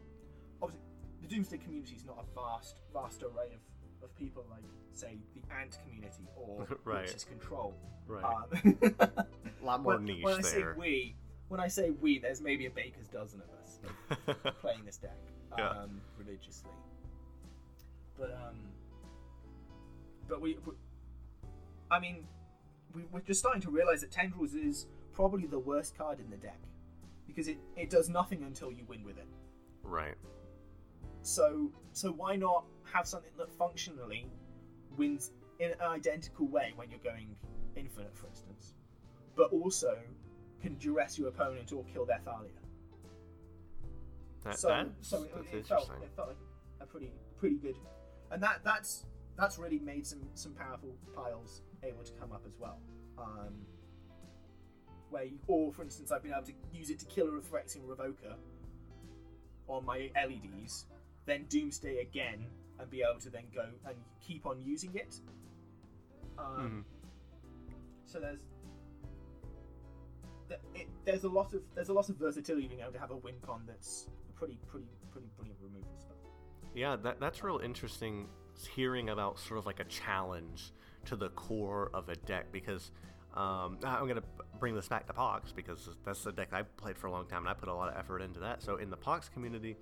[0.62, 0.86] obviously
[1.22, 4.62] the Doomsday community is not a vast vast array of, of people like
[4.92, 7.02] say the ant community or Right.
[7.06, 7.74] Witch's control
[8.06, 8.24] Right.
[8.24, 11.14] um, a lot more when, niche when I say we,
[11.48, 15.16] when I say we, there's maybe a baker's dozen of us playing this deck
[15.52, 15.74] um, Yeah.
[16.18, 16.70] religiously.
[18.22, 18.56] But um,
[20.28, 20.74] but we, we
[21.90, 22.24] I mean,
[22.94, 26.36] we, we're just starting to realize that tendrils is probably the worst card in the
[26.36, 26.60] deck
[27.26, 29.26] because it, it does nothing until you win with it.
[29.82, 30.14] right.
[31.22, 34.30] So so why not have something that functionally
[34.96, 37.34] wins in an identical way when you're going
[37.74, 38.74] infinite, for instance,
[39.34, 39.98] but also
[40.60, 42.50] can duress your opponent or kill their Thalia.
[44.44, 46.36] That, so that's, so it, it felt it felt like
[46.80, 47.76] a pretty pretty good,
[48.32, 49.06] and that that's
[49.36, 52.78] that's really made some some powerful piles able to come up as well.
[53.18, 53.54] Um,
[55.10, 57.82] where you, or for instance, I've been able to use it to kill a Phyrexian
[57.86, 58.34] Revoker
[59.68, 60.86] on my LEDs,
[61.26, 62.46] then Doomsday again,
[62.80, 65.20] and be able to then go and keep on using it.
[66.38, 66.84] Um, Mhm.
[68.06, 68.40] So there's
[70.74, 73.16] it, there's a lot of there's a lot of versatility being able to have a
[73.16, 76.11] win con that's a pretty pretty pretty brilliant removal spell.
[76.74, 78.28] Yeah, that that's real interesting
[78.74, 80.72] hearing about sort of like a challenge
[81.06, 82.90] to the core of a deck because
[83.34, 84.22] um, I'm gonna
[84.58, 87.40] bring this back to Pox because that's the deck I played for a long time
[87.40, 88.62] and I put a lot of effort into that.
[88.62, 89.76] So in the Pox community,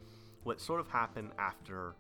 [0.45, 1.95] what sort of happened after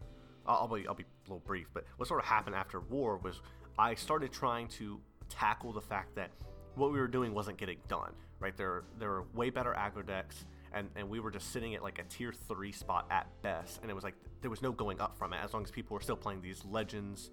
[0.47, 3.43] I'll be I'll be a little brief, but what sort of happened after war was
[3.78, 6.30] I started trying to tackle the fact that
[6.74, 8.12] what we were doing wasn't getting done.
[8.38, 11.83] Right there, there were way better aggro decks, and and we were just sitting at
[11.83, 15.01] like a tier three spot at best, and it was like there was no going
[15.01, 17.31] up from it as long as people were still playing these legends,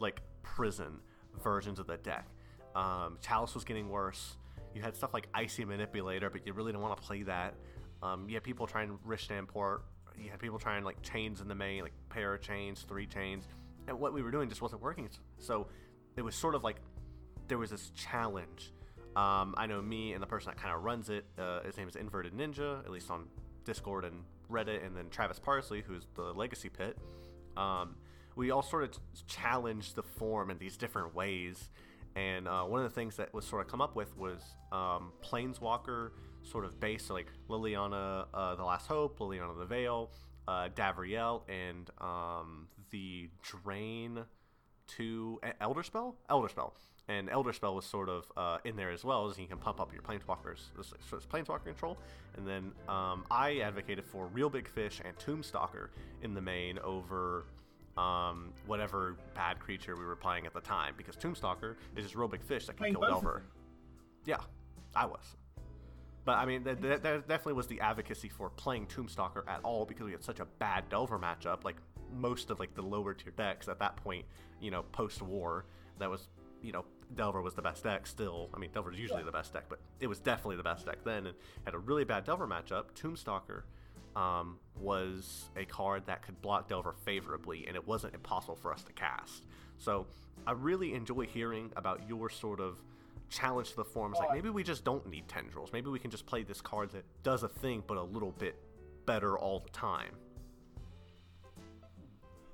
[0.00, 1.00] like prison
[1.42, 2.26] versions of the deck.
[2.74, 4.36] Um, Chalice was getting worse.
[4.74, 7.54] You had stuff like Icy Manipulator, but you really didn't want to play that.
[8.02, 9.84] Um, you had people trying Rich Port.
[10.18, 13.46] You had people trying like chains in the main, like pair of chains, three chains,
[13.88, 15.08] and what we were doing just wasn't working.
[15.38, 15.68] So
[16.16, 16.76] it was sort of like
[17.48, 18.72] there was this challenge.
[19.16, 21.24] Um, I know me and the person that kind of runs it.
[21.38, 23.24] Uh, his name is Inverted Ninja, at least on
[23.64, 26.98] Discord and Reddit, and then Travis Parsley, who's the Legacy Pit.
[27.56, 27.96] Um,
[28.36, 28.90] we all sort of
[29.26, 31.70] challenged the form in these different ways,
[32.14, 35.12] and uh, one of the things that was sort of come up with was um,
[35.24, 36.10] Planeswalker
[36.42, 40.10] sort of base, so like Liliana, uh, the Last Hope, Liliana the Veil,
[40.46, 44.24] uh, Davriel, and um, the Drain
[44.88, 46.74] to Elder Spell, Elder Spell,
[47.08, 49.80] and Elder Spell was sort of uh, in there as well, as you can pump
[49.80, 51.96] up your Planeswalkers, this- so it's Planeswalker control.
[52.36, 55.88] And then um, I advocated for Real Big Fish and Tombstalker
[56.22, 57.46] in the main over
[57.96, 62.28] um, whatever bad creature we were playing at the time, because Tombstalker is just Real
[62.28, 63.42] Big Fish that can kill Delver.
[64.24, 64.38] Yeah,
[64.94, 65.36] I was.
[66.24, 69.84] But I mean, that, that, that definitely was the advocacy for playing Tombstalker at all
[69.86, 71.62] because we had such a bad Delver matchup.
[71.62, 71.76] Like
[72.14, 74.24] most of like the lower tier decks at that point,
[74.60, 75.64] you know, post war,
[75.98, 76.28] that was,
[76.62, 76.84] you know,
[77.14, 78.50] Delver was the best deck still.
[78.54, 79.26] I mean, Delver is usually Yeah.
[79.26, 81.26] the best deck, but it was definitely the best deck then.
[81.26, 82.92] And had a really bad Delver matchup.
[82.94, 83.62] Tombstalker
[84.16, 88.82] um, was a card that could block Delver favorably, and it wasn't impossible for us
[88.84, 89.44] to cast.
[89.78, 90.06] So
[90.46, 92.78] I really enjoy hearing about your sort of
[93.28, 94.18] challenge to the forms.
[94.18, 95.70] Like Oh, maybe we just don't need tendrils.
[95.72, 98.56] Maybe we can just play this card that does a thing, but a little bit
[99.04, 100.14] better all the time.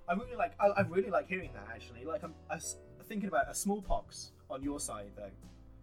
[0.09, 0.53] I really like.
[0.61, 2.05] I, I really like hearing that actually.
[2.05, 5.30] Like I'm, I was thinking about a smallpox on your side though.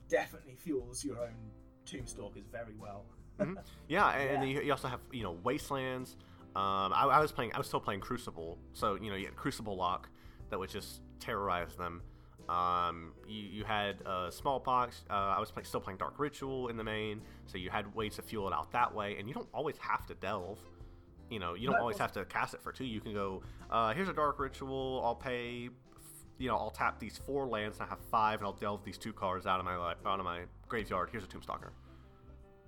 [0.09, 1.36] Definitely fuels your own
[1.86, 3.05] Tombstalkers very well.
[3.39, 3.57] Mhm.
[3.88, 4.59] Yeah, and, Yeah.
[4.59, 6.15] you, you also have you know wastelands.
[6.55, 7.51] Um, I, I was playing.
[7.53, 10.09] I was still playing Crucible, so you know you had Crucible Lock
[10.49, 12.01] that would just terrorize them.
[12.49, 15.05] Um, you, you had uh, Smallpox.
[15.09, 18.15] Uh, I was play, still playing Dark Ritual in the main, so you had ways
[18.15, 20.57] to fuel it out that way, and you don't always have to delve.
[21.30, 22.86] You know, you don't always have to cast it for two.
[22.86, 23.43] You can go.
[23.69, 25.01] Uh, here's a Dark Ritual.
[25.03, 25.69] I'll pay.
[26.38, 28.97] You know, I'll tap these four lands and I have five, and I'll delve these
[28.97, 31.09] two cards out of my out of my graveyard.
[31.11, 31.71] Here's a Tombstalker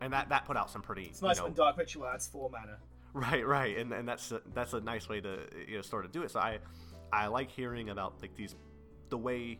[0.01, 1.03] and that that put out some pretty.
[1.03, 2.77] It's nice you know, when Dark Ritual adds four mana.
[3.13, 6.11] Right, right, and and that's a, that's a nice way to you know sort of
[6.11, 6.31] do it.
[6.31, 6.59] So I
[7.13, 8.55] I like hearing about like these
[9.09, 9.59] the way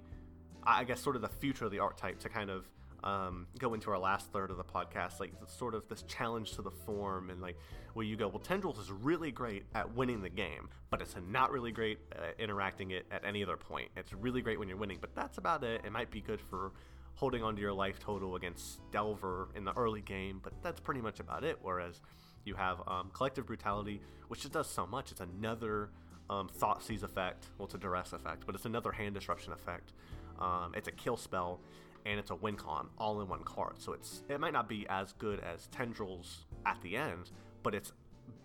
[0.63, 2.65] I guess sort of the future of the archetype to kind of
[3.03, 6.61] um, go into our last third of the podcast, like sort of this challenge to
[6.61, 7.57] the form and like
[7.93, 11.51] where you go, well, Tendrils is really great at winning the game, but it's not
[11.51, 13.89] really great at interacting it at any other point.
[13.97, 15.81] It's really great when you're winning, but that's about it.
[15.85, 16.71] It might be good for
[17.15, 21.19] holding onto your life total against Delver in the early game, but that's pretty much
[21.19, 21.57] about it.
[21.61, 22.01] Whereas
[22.45, 25.11] you have um, Collective Brutality, which just does so much.
[25.11, 25.89] It's another
[26.29, 27.47] um, Thoughtseize effect.
[27.57, 29.93] Well, it's a Duress effect, but it's another hand disruption effect.
[30.39, 31.59] Um, it's a kill spell,
[32.05, 33.81] and it's a win con all in one card.
[33.81, 37.31] So it's it might not be as good as Tendrils at the end,
[37.63, 37.93] but it's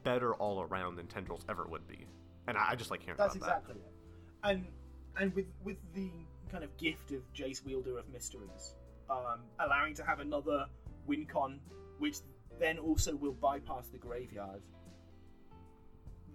[0.03, 2.07] better all around than Tendrils ever would be.
[2.49, 3.93] And I, I just like hearing That's exactly it.
[4.45, 4.67] And
[5.19, 6.11] and with with the
[6.51, 8.77] kind of gift of Jace Wielder of Mysteries,
[9.11, 10.67] um, allowing to have another
[11.07, 11.61] win con,
[11.99, 12.19] which
[12.59, 14.63] then also will bypass the graveyard.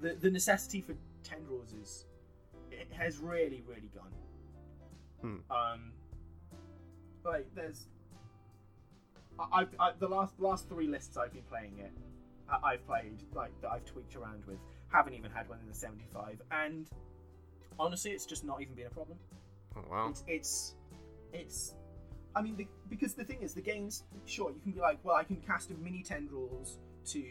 [0.02, 2.06] The the necessity for tendrils is
[2.72, 4.14] it has really really gone.
[5.22, 5.52] Hmm.
[5.52, 5.94] Um,
[7.26, 7.88] like there's,
[9.40, 11.92] I, I, I the last last three lists I've been playing it,
[12.50, 14.60] I, I've played like that I've tweaked around with.
[14.92, 16.90] Haven't even had one in the 75, and
[17.80, 19.18] honestly, it's just not even been a problem.
[19.76, 20.08] Oh, wow.
[20.10, 20.76] It's it's
[21.34, 21.76] it's.
[22.34, 24.04] I mean, the, because the thing is, the games.
[24.26, 27.24] Sure, you can be like, well, I can cast a mini tendrils to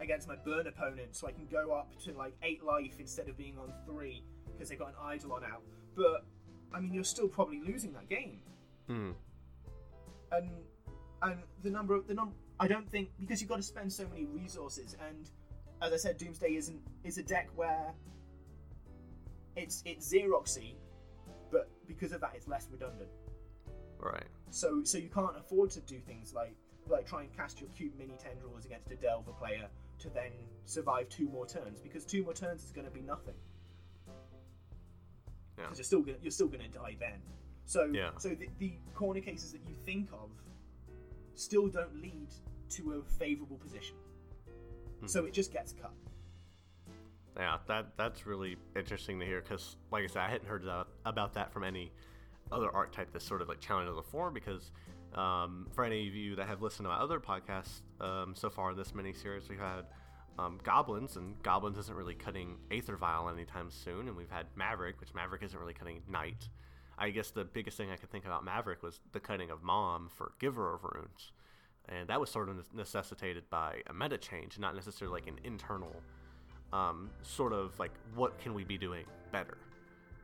[0.00, 3.36] against my burn opponent, so I can go up to like eight life instead of
[3.36, 4.22] being on three
[4.52, 5.62] because they've got an Eidolon out.
[5.94, 6.24] But
[6.72, 8.40] I mean, you're still probably losing that game,
[8.86, 9.10] Hmm.
[10.32, 10.50] and
[11.22, 12.34] and the number of the number.
[12.58, 15.28] I don't think because you've got to spend so many resources, and
[15.82, 17.92] as I said, Doomsday isn't is a deck where
[19.56, 20.74] it's it's Xeroxy,
[21.50, 23.10] but because of that, it's less redundant.
[23.98, 24.26] Right.
[24.50, 26.54] So so you can't afford to do things like
[26.88, 29.68] like try and cast your cute mini tendrils against a Delver player
[29.98, 30.30] to then
[30.64, 33.34] survive two more turns because two more turns is going to be nothing.
[35.58, 35.64] Yeah.
[35.64, 37.20] Because you're still gonna, you're still going to die then.
[37.66, 38.10] So Yeah.
[38.16, 40.30] so the, the corner cases that you think of
[41.34, 42.28] still don't lead
[42.70, 43.96] to a favourable position.
[45.00, 45.06] Hmm.
[45.06, 45.92] So it just gets cut.
[47.36, 50.86] Yeah, that that's really interesting to hear because, like I said, I hadn't heard that,
[51.04, 51.92] about that from any
[52.50, 54.32] other archetype that's sort of like challenge the form.
[54.32, 54.70] Because
[55.14, 58.70] um, for any of you that have listened to my other podcasts um, so far
[58.70, 59.82] in this mini series, we've had
[60.38, 64.98] um, goblins, and goblins isn't really cutting Aether Vial anytime soon, and we've had Maverick,
[65.00, 66.48] which Maverick isn't really cutting Knight.
[66.98, 70.08] I guess the biggest thing I could think about Maverick was the cutting of Mom
[70.14, 71.32] for Giver of Runes,
[71.88, 75.94] and that was sort of necessitated by a meta change, not necessarily like an internal
[76.72, 79.58] um, sort of like what can we be doing better?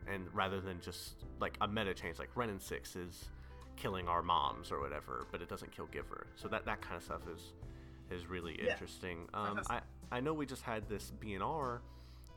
[0.08, 3.26] And rather than just like a meta change like Wrenn and Six is
[3.76, 6.26] killing our moms or whatever but it doesn't kill giver.
[6.36, 7.52] So that that kind of stuff is
[8.10, 8.72] is really Yeah.
[8.72, 9.28] interesting.
[9.32, 11.78] Um, I, I know we just had this bnr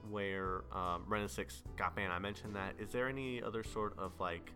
[0.09, 4.51] where um, six got banned i mentioned that is there any other sort of like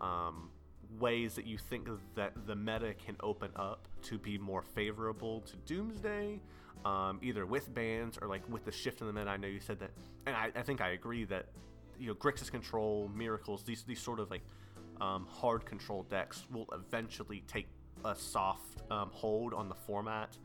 [0.00, 0.50] um,
[0.98, 5.56] ways that you think that the meta can open up to be more favorable to
[5.56, 6.40] Doomsday,
[6.84, 9.30] um, either with bans or like with the shift in the meta.
[9.30, 9.90] I know you said that,
[10.26, 11.46] and I, I think I agree that
[11.98, 14.42] you know Grixis control, miracles, these these sort of like
[15.00, 17.68] um, hard control decks will eventually take
[18.04, 20.36] a soft um, hold on the format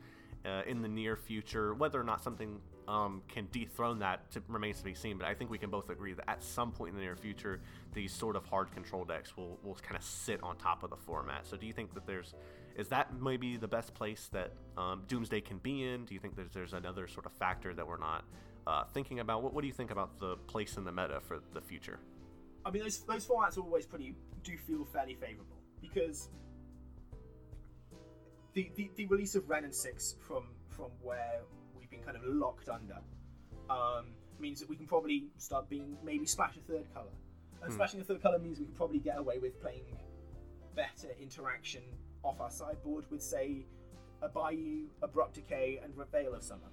[0.44, 1.74] uh, in the near future.
[1.74, 2.60] Whether or not something
[2.92, 5.16] um, can dethrone that to, remains to be seen.
[5.16, 7.60] But I think we can both agree that at some point in the near future,
[7.94, 10.96] these sort of hard control decks will, will kind of sit on top of the
[10.96, 11.46] format.
[11.46, 12.34] So do you think that there's
[12.76, 16.04] is that maybe the best place that um, Doomsday can be in?
[16.04, 18.24] Do you think there's there's another sort of factor that we're not
[18.66, 19.42] uh, thinking about?
[19.42, 21.98] What, what do you think about the place in the meta for the future?
[22.66, 26.28] I mean, those those formats always pretty do feel fairly favourable because
[28.52, 31.40] the, the the release of Wrenn and Six from from where
[32.04, 32.98] kind of locked under
[33.70, 34.06] um,
[34.38, 37.12] means that we can probably start being maybe splash a third color,
[37.62, 37.74] and Hmm.
[37.74, 39.84] splashing a third color means we can probably get away with playing
[40.74, 41.82] better interaction
[42.22, 43.66] off our sideboard with say
[44.22, 46.70] a Bayou, Abrupt Decay, and Veil of Summer,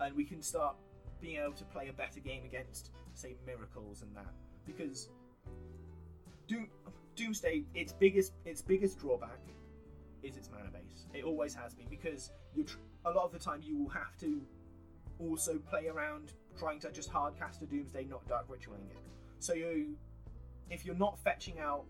[0.00, 0.76] and we can start
[1.20, 4.32] being able to play a better game against say Miracles and that
[4.66, 5.08] because
[6.46, 6.68] Doom,
[7.16, 9.40] Doomsday, its biggest its biggest drawback
[10.22, 11.06] is its mana base.
[11.14, 14.16] It always has been because you tr- a lot of the time you will have
[14.18, 14.40] to
[15.18, 18.96] also play around trying to just hard cast a Doomsday, not Dark Ritualing it.
[19.38, 19.94] So you,
[20.70, 21.84] if you're not fetching out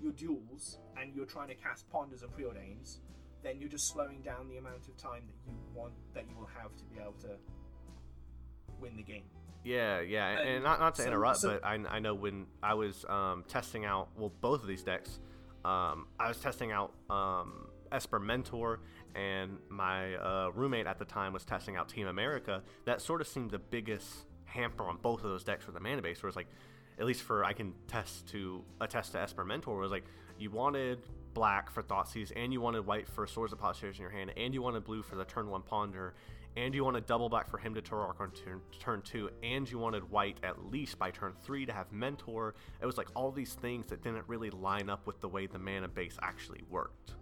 [0.00, 2.98] your duels and you're trying to cast Ponders and Preordains,
[3.42, 6.48] then you're just slowing down the amount of time that you want that you will
[6.60, 7.36] have to be able to
[8.80, 9.24] win the game.
[9.64, 12.46] Yeah, yeah, and, And not, not to so- interrupt, so- but I, I know when
[12.62, 15.18] I was um, testing out, well, both of these decks,
[15.64, 18.80] um, I was testing out um, Esper Mentor,
[19.14, 22.62] and my uh, roommate at the time was testing out Team America.
[22.84, 24.06] That sort of seemed the biggest
[24.44, 26.22] hamper on both of those decks for the mana base.
[26.22, 26.48] Where it's like,
[26.98, 30.04] at least for I can test to attest to Esper Mentor was like
[30.38, 30.98] you wanted
[31.34, 34.52] black for Thoughtseize, and you wanted white for Swords of Plowshares in your hand, and
[34.52, 36.14] you wanted blue for the turn one Ponder,
[36.56, 39.78] and you wanted double black for Hymn to Tourach on turn, turn two, and you
[39.78, 42.54] wanted white at least by turn three to have Mentor.
[42.82, 45.58] It was like all these things that didn't really line up with the way the
[45.58, 47.14] mana base actually worked.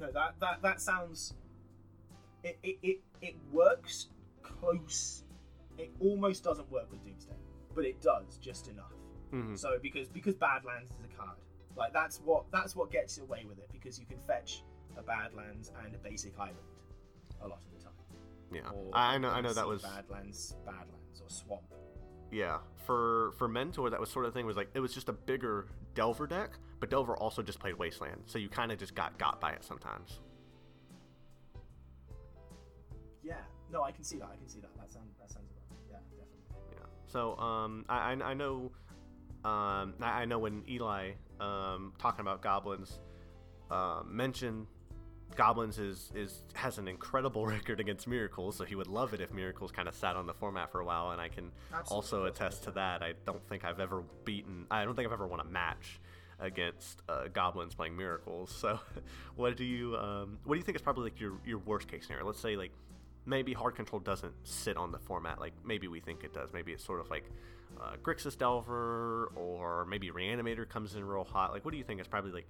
[0.00, 1.34] No, that that that sounds.
[2.42, 4.08] It it it, it works
[4.42, 5.24] close.
[5.78, 7.34] It almost doesn't work with Doomsday,
[7.74, 8.92] but it does just enough.
[9.32, 9.58] Mhm.
[9.58, 11.36] So because because Badlands is a card,
[11.76, 14.64] like that's what that's what gets away with it because you can fetch
[14.96, 16.56] a Badlands and a basic island
[17.42, 17.92] a lot of the time.
[18.52, 19.28] Yeah, Or I I know.
[19.30, 21.62] I know that was Badlands, Badlands, or Swamp.
[22.32, 22.58] yeah.
[22.86, 25.68] For for Mentor, that was sort of thing was like it was just a bigger
[25.94, 29.40] Delver deck, but Delver also just played Wasteland, so you kind of just got got
[29.40, 30.20] by it sometimes.
[33.22, 33.34] Yeah,
[33.70, 34.30] no, I can see that.
[34.32, 34.74] I can see that.
[34.76, 35.78] That sounds that sounds about.
[35.90, 36.72] Yeah, definitely.
[36.72, 36.86] Yeah.
[37.06, 38.72] So um, I I, know
[39.44, 42.98] um, I, I know when Eli um talking about goblins
[43.70, 44.66] uh, mentioned
[45.36, 49.34] goblins is is has an incredible record against miracles, so he would love it if
[49.34, 52.24] miracles kind of sat on the format for a while, and I can Absolutely, also
[52.24, 53.02] attest to that.
[53.02, 54.66] I don't think I've ever beaten.
[54.70, 56.00] I don't think I've ever won a match
[56.40, 58.54] against uh, goblins playing miracles.
[58.56, 58.78] So,
[59.36, 62.06] what do you um, what do you think is probably like your your worst case
[62.06, 62.26] scenario?
[62.26, 62.72] Let's say like
[63.26, 66.52] maybe hard control doesn't sit on the format like maybe we think it does.
[66.52, 67.24] Maybe it's sort of like
[67.80, 71.52] uh, Grixis Delver or maybe Reanimator comes in real hot.
[71.52, 72.46] Like, what do you think is probably like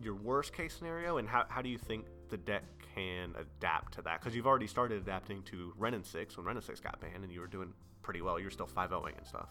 [0.00, 2.64] your worst case scenario, and how, how do you think the deck
[2.94, 4.20] can adapt to that?
[4.20, 7.24] Because you've already started adapting to Wrenn and Six when Wrenn and Six got banned,
[7.24, 7.72] and you were doing
[8.02, 8.38] pretty well.
[8.38, 9.48] You were still 5 0ing and stuff.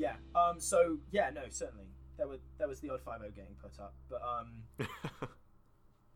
[0.00, 0.16] Yeah.
[0.34, 0.58] Um.
[0.58, 1.84] So yeah, no, certainly
[2.16, 4.62] there were there was the odd five O getting put up, but um,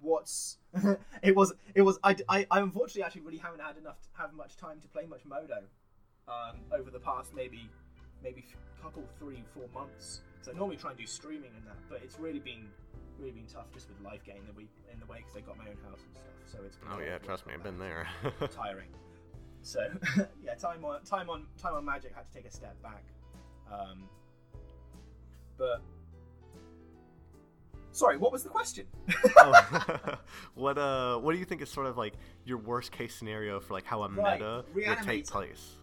[0.01, 0.57] what's
[1.23, 4.33] it was it was I, I, I unfortunately actually really haven't had enough to have
[4.33, 5.65] much time to play much Modo,
[6.29, 7.69] um, over the past maybe
[8.23, 8.43] maybe
[8.83, 10.23] couple three four months.
[10.33, 12.69] Because I normally try and do streaming and that, but it's really been
[13.19, 15.41] really been tough just with life getting in the week in the way because I
[15.41, 16.37] got my own house and stuff.
[16.47, 18.09] So it's been oh yeah, trust me, I've been there.
[18.55, 18.89] tiring.
[19.61, 19.81] So
[20.43, 23.05] yeah, time on time on time on Magic had to take a step back.
[23.75, 24.05] Um,
[25.59, 25.83] but
[27.93, 28.87] sorry, what was the question?
[29.37, 30.19] Oh.
[30.55, 32.15] what uh, what do you think is sort of like
[32.45, 35.77] your worst case scenario for like how a Right, meta would take place?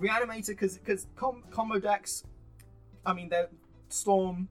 [0.00, 2.24] Reanimator, because because com- combo decks,
[3.06, 3.48] I mean, they're
[3.88, 4.48] Storm.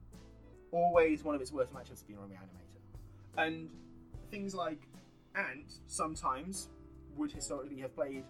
[0.72, 3.68] Always one of its worst matchups has been on Reanimator, and
[4.30, 4.88] things like
[5.36, 6.68] Ant sometimes
[7.16, 8.24] would historically have played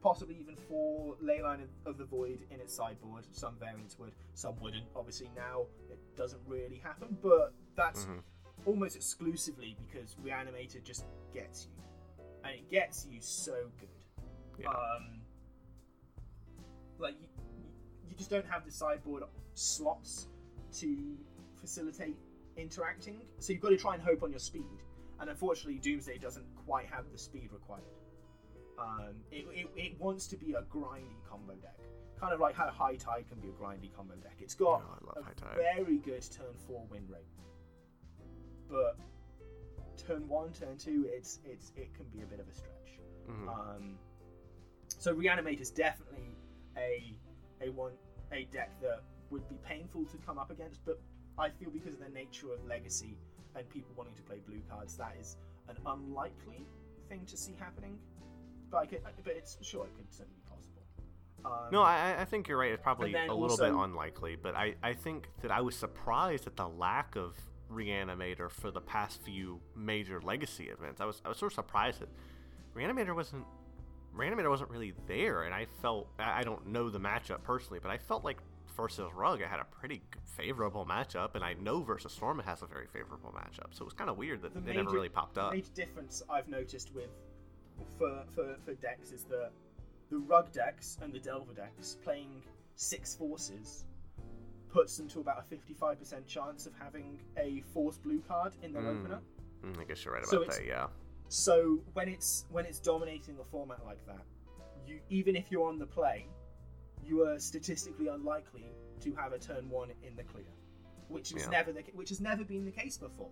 [0.00, 3.26] possibly even for Leyline of- of the Void in its sideboard.
[3.32, 4.86] Some variants would, some wouldn't.
[4.94, 8.22] Obviously now it doesn't really happen, but that's Mhm.
[8.66, 11.72] almost exclusively because Reanimator just gets you,
[12.44, 13.88] and it gets you so good.
[14.58, 14.70] Yeah.
[14.70, 15.22] Um,
[16.98, 17.28] like you,
[18.08, 19.22] you just don't have the sideboard
[19.54, 20.28] slots
[20.72, 21.16] to
[21.56, 22.16] facilitate
[22.56, 24.82] interacting, so you've got to try and hope on your speed.
[25.20, 27.84] And unfortunately, Doomsday doesn't quite have the speed required.
[28.80, 31.78] Um, it, it, it wants to be a grindy combo deck,
[32.20, 34.36] kind of like how High Tide can be a grindy combo deck.
[34.40, 34.82] It's got
[35.16, 37.26] Oh, a very good turn four win rate,
[38.68, 38.96] but
[39.96, 43.00] turn one, turn two, it's it's it can be a bit of a stretch.
[43.28, 43.48] Mhm.
[43.48, 43.98] Um,
[44.86, 46.36] so reanimate is definitely
[46.76, 47.14] a
[47.60, 47.92] a one
[48.32, 51.00] a deck that would be painful to come up against, but
[51.36, 53.16] I feel because of the nature of legacy
[53.56, 55.36] and people wanting to play blue cards, that is
[55.68, 56.64] an unlikely
[57.08, 57.98] thing to see happening.
[58.70, 60.82] But I could, but it's sure it could certainly be possible.
[61.44, 62.72] Um, No, I, I think you're right.
[62.72, 66.56] It's probably a little bit unlikely, but I, I think that I was surprised at
[66.56, 67.36] the lack of
[67.72, 71.00] Reanimator for the past few major legacy events.
[71.00, 72.08] I was I was sort of surprised that
[72.74, 73.44] Reanimator wasn't
[74.16, 77.90] Reanimator wasn't really there, and I felt I I don't know the matchup personally, but
[77.90, 78.38] I felt like
[78.76, 82.62] versus Rug it had a pretty favorable matchup, and I know versus Storm it has
[82.62, 83.74] a very favorable matchup.
[83.74, 85.50] So it was kind of weird that The they never really popped up.
[85.50, 87.10] The major difference I've noticed with
[87.98, 89.50] for, for, for decks is that
[90.10, 92.42] the rug decks and the delver decks playing
[92.76, 93.84] six forces
[94.68, 98.82] puts them to about a 55% chance of having a force blue card in their
[98.82, 99.00] Mm.
[99.00, 99.20] opener.
[99.64, 100.66] Mm, I guess you're right So about that.
[100.66, 100.86] Yeah.
[101.28, 104.22] So when it's when it's dominating a format like that,
[104.86, 106.26] you even if you're on the play,
[107.04, 108.66] you are statistically unlikely
[109.00, 110.44] to have a turn one in the clear,
[111.08, 111.50] which was Yeah.
[111.50, 113.30] never the, which has never been the case before.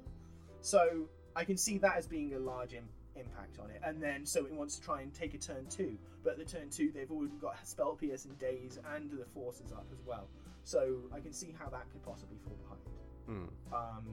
[0.60, 2.74] So I can see that as being a large
[3.18, 3.80] impact on it.
[3.84, 6.44] And then so it wants to try and take a turn two, but at the
[6.44, 10.28] turn two they've already got spell pierce and Daze and the forces up as well.
[10.64, 12.80] So I can see how that could possibly fall behind.
[13.28, 13.74] Mm.
[13.74, 14.04] Um,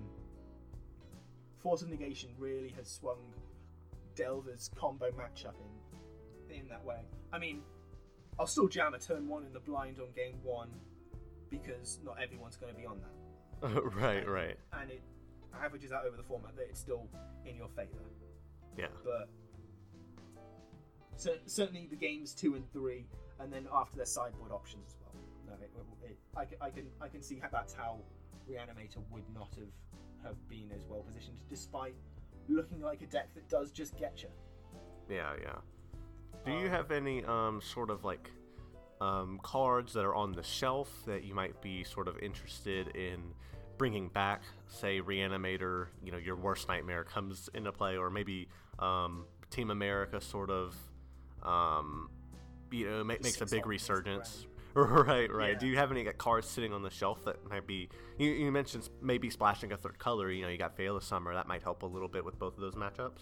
[1.59, 3.19] Force of Negation really has swung
[4.15, 5.55] Delver's combo matchup
[6.49, 6.99] in in that way.
[7.31, 7.61] I mean,
[8.39, 10.69] I'll still jam a turn one in the blind on game one
[11.49, 14.57] because not everyone's going to be on that, right, right.
[14.73, 15.01] and it
[15.61, 17.07] averages out over the format that it's still
[17.45, 17.99] in your favour.
[18.77, 18.87] Yeah.
[19.03, 19.29] But
[21.15, 23.05] cer- certainly the games two and three,
[23.39, 25.13] and then after their sideboard options as well.
[25.47, 25.71] No, it,
[26.11, 27.99] it, I, can, I can I can see how that's how
[28.49, 29.67] Reanimator would not have
[30.23, 31.95] have been as well positioned, despite
[32.47, 34.29] looking like a deck that does just get you.
[35.09, 35.55] Yeah, yeah.
[36.45, 38.31] Do you Um, have any um sort of like
[39.01, 43.33] um cards that are on the shelf that you might be sort of interested in
[43.83, 44.43] bringing back?
[44.69, 48.47] Say Reanimator, you know, your worst nightmare comes into play, or maybe
[48.79, 50.73] um Team America sort of
[51.43, 52.09] um
[52.71, 54.47] you know ma- makes a big resurgence.
[54.75, 55.51] Right, right.
[55.51, 55.59] Yeah.
[55.59, 57.89] Do you have any cards sitting on the shelf that might be?
[58.17, 60.31] You, you mentioned maybe splashing a third color.
[60.31, 61.31] You know, you got Veil of Summer.
[61.31, 63.19] That might help a little bit with both of those matchups.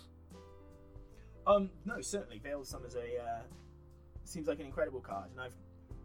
[1.46, 3.42] Um, no, certainly Veil of Summer is a uh,
[4.24, 5.56] seems like an incredible card, and I've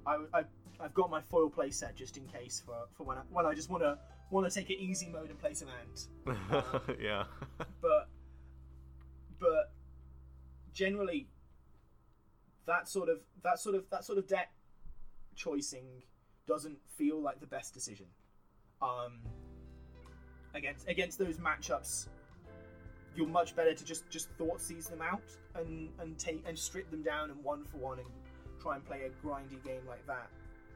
[0.05, 0.45] I, I,
[0.81, 3.55] I've got my foil play set just in case for, for when I, when I
[3.55, 3.99] just want to
[4.31, 6.99] want to take it easy mode and play some ant.
[7.01, 7.25] yeah.
[7.81, 8.09] but
[9.39, 9.73] but
[10.73, 11.29] generally
[12.67, 14.53] that sort of that sort of that sort of deck
[15.35, 16.03] choicing
[16.47, 18.07] doesn't feel like the best decision
[18.83, 19.21] um
[20.55, 22.09] against against those matchups
[23.15, 25.23] you're much better to just just thought seize them out
[25.55, 28.09] and and take and strip them down and one for one and
[28.61, 30.29] try and play a grindy game like that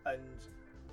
[0.06, 0.22] and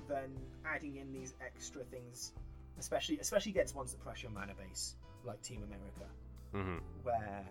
[0.10, 0.30] then
[0.66, 2.34] adding in these extra things
[2.80, 6.08] especially especially against ones that pressure mana base like team america.
[6.54, 7.46] Hmm where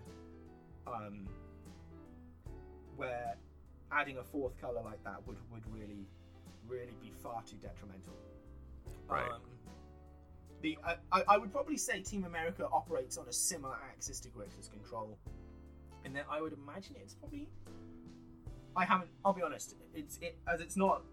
[0.87, 1.27] um
[2.95, 3.35] where
[3.91, 6.05] adding a fourth color like that would would really
[6.67, 8.13] really be far too detrimental.
[9.07, 9.31] Right.
[9.31, 9.41] um,
[10.61, 14.29] the I, I- I would probably say team america operates on a similar axis to
[14.29, 15.17] grixis control
[16.03, 17.47] and then i would imagine it's probably
[18.75, 21.03] i haven't i'll be honest it's it as it's not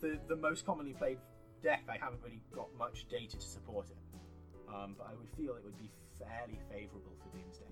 [0.00, 1.18] the the most commonly played
[1.64, 3.96] deck i haven't really got much data to support it
[4.72, 7.64] um, but i would feel it would be fairly favorable for doomsday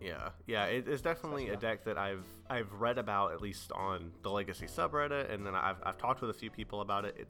[0.00, 4.12] Yeah, yeah, it, it's definitely a deck that I've I've read about at least on
[4.22, 7.14] the Legacy subreddit, and then I've, I've talked with a few people about it.
[7.18, 7.28] it.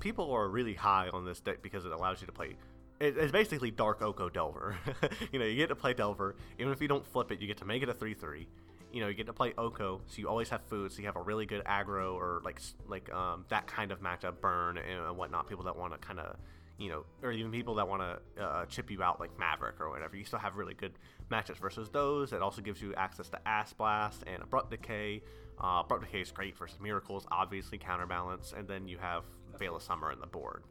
[0.00, 2.56] People are really high on this deck because it allows you to play.
[3.00, 4.76] It, it's basically Dark Oko Delver.
[5.32, 7.56] you know, you get to play Delver, even if you don't flip it, you get
[7.58, 8.46] to make it a three-three.
[8.92, 11.16] You know, you get to play Oko, so you always have food, so you have
[11.16, 15.48] a really good aggro or like like um, that kind of matchup, burn and, whatnot.
[15.48, 16.36] People that want to kind of
[16.76, 19.90] you know, or even people that want to uh, chip you out like Maverick or
[19.90, 20.16] whatever.
[20.16, 20.92] You still have really good
[21.30, 22.32] matchups versus those.
[22.32, 25.22] It also gives you access to Ass Blast and Abrupt Decay.
[25.62, 29.24] Uh, Abrupt Decay is great versus Miracles, obviously counterbalance, and then you have
[29.58, 30.64] Veil of Summer in the board.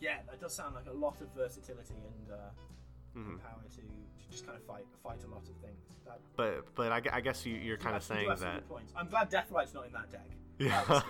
[0.00, 3.40] Yeah, that does sound like a lot of versatility and uh, Mhm.
[3.42, 3.82] power to
[4.30, 5.76] just kind of fight fight a lot of things.
[6.06, 8.68] That, But but I, I guess you, you're kind of saying that.
[8.68, 8.78] good.
[8.96, 10.26] I'm glad Deathrite's not in that deck.
[10.58, 11.02] Yeah,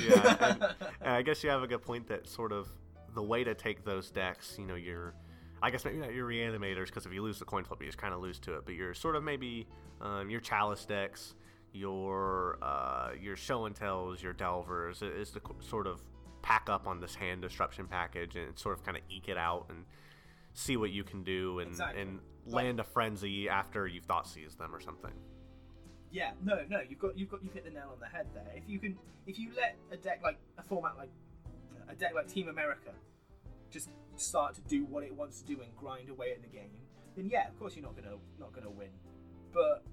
[0.00, 0.36] yeah.
[0.40, 0.62] And,
[1.02, 2.68] and I guess you have a good point that sort of
[3.14, 5.14] the way to take those decks, you know, you're,
[5.62, 7.98] I guess maybe not your reanimators because if you lose the coin flip, you just
[7.98, 8.62] kind of lose to it.
[8.64, 9.66] But you're sort of maybe
[10.00, 11.34] um, your chalice decks,
[11.72, 16.02] your uh, your show and tells, your delvers is to sort of
[16.42, 19.66] pack up on this hand disruption package and sort of kind of eke it out
[19.68, 19.84] and
[20.56, 22.00] see what you can do and Exactly.
[22.02, 25.12] and Like- land a frenzy after you've thought seized them or something.
[26.10, 28.50] Yeah, no, no, you've got you've got you've hit the nail on the head there.
[28.54, 31.10] If you can, if you let a deck like a format like
[31.88, 32.94] a deck like Team America
[33.70, 36.70] just start to do what it wants to do and grind away at the game,
[37.16, 38.90] then yeah, of course you're not gonna not gonna win.
[39.52, 39.84] But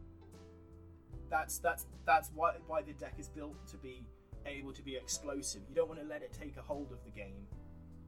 [1.30, 4.06] that's that's that's why why the deck is built to be
[4.46, 5.64] able to be explosive.
[5.68, 7.48] You don't want to let it take a hold of the game,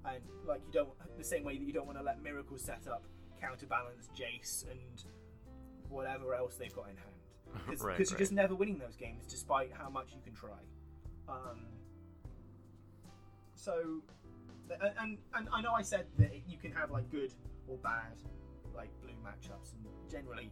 [0.07, 2.87] and like you don't the same way that you don't want to let Miracle set
[2.87, 3.03] up
[3.39, 5.03] counterbalance Jace and
[5.89, 7.09] whatever else they've got in hand
[7.65, 10.59] because Right, you're just never winning those games despite how much you can try.
[11.27, 11.65] Um,
[13.55, 14.01] so,
[14.69, 17.33] and, and and I know I said that you can have like good
[17.67, 18.21] or bad
[18.75, 20.51] like blue matchups, and generally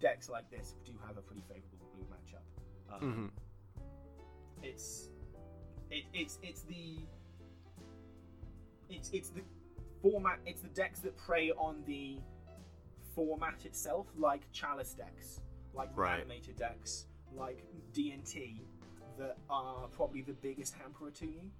[0.00, 2.94] decks like this do have a pretty favorable blue matchup.
[2.94, 3.26] Um, hmm
[4.62, 5.08] It's
[5.90, 6.98] it, it's it's the
[8.90, 9.42] it's it's the
[10.02, 10.38] format.
[10.46, 12.18] It's the decks that prey on the
[13.14, 15.40] format itself, like Chalice decks,
[15.74, 16.26] like Right.
[16.26, 18.62] Reanimator decks, like D and T,
[19.18, 21.50] that are probably the biggest hamperer to you.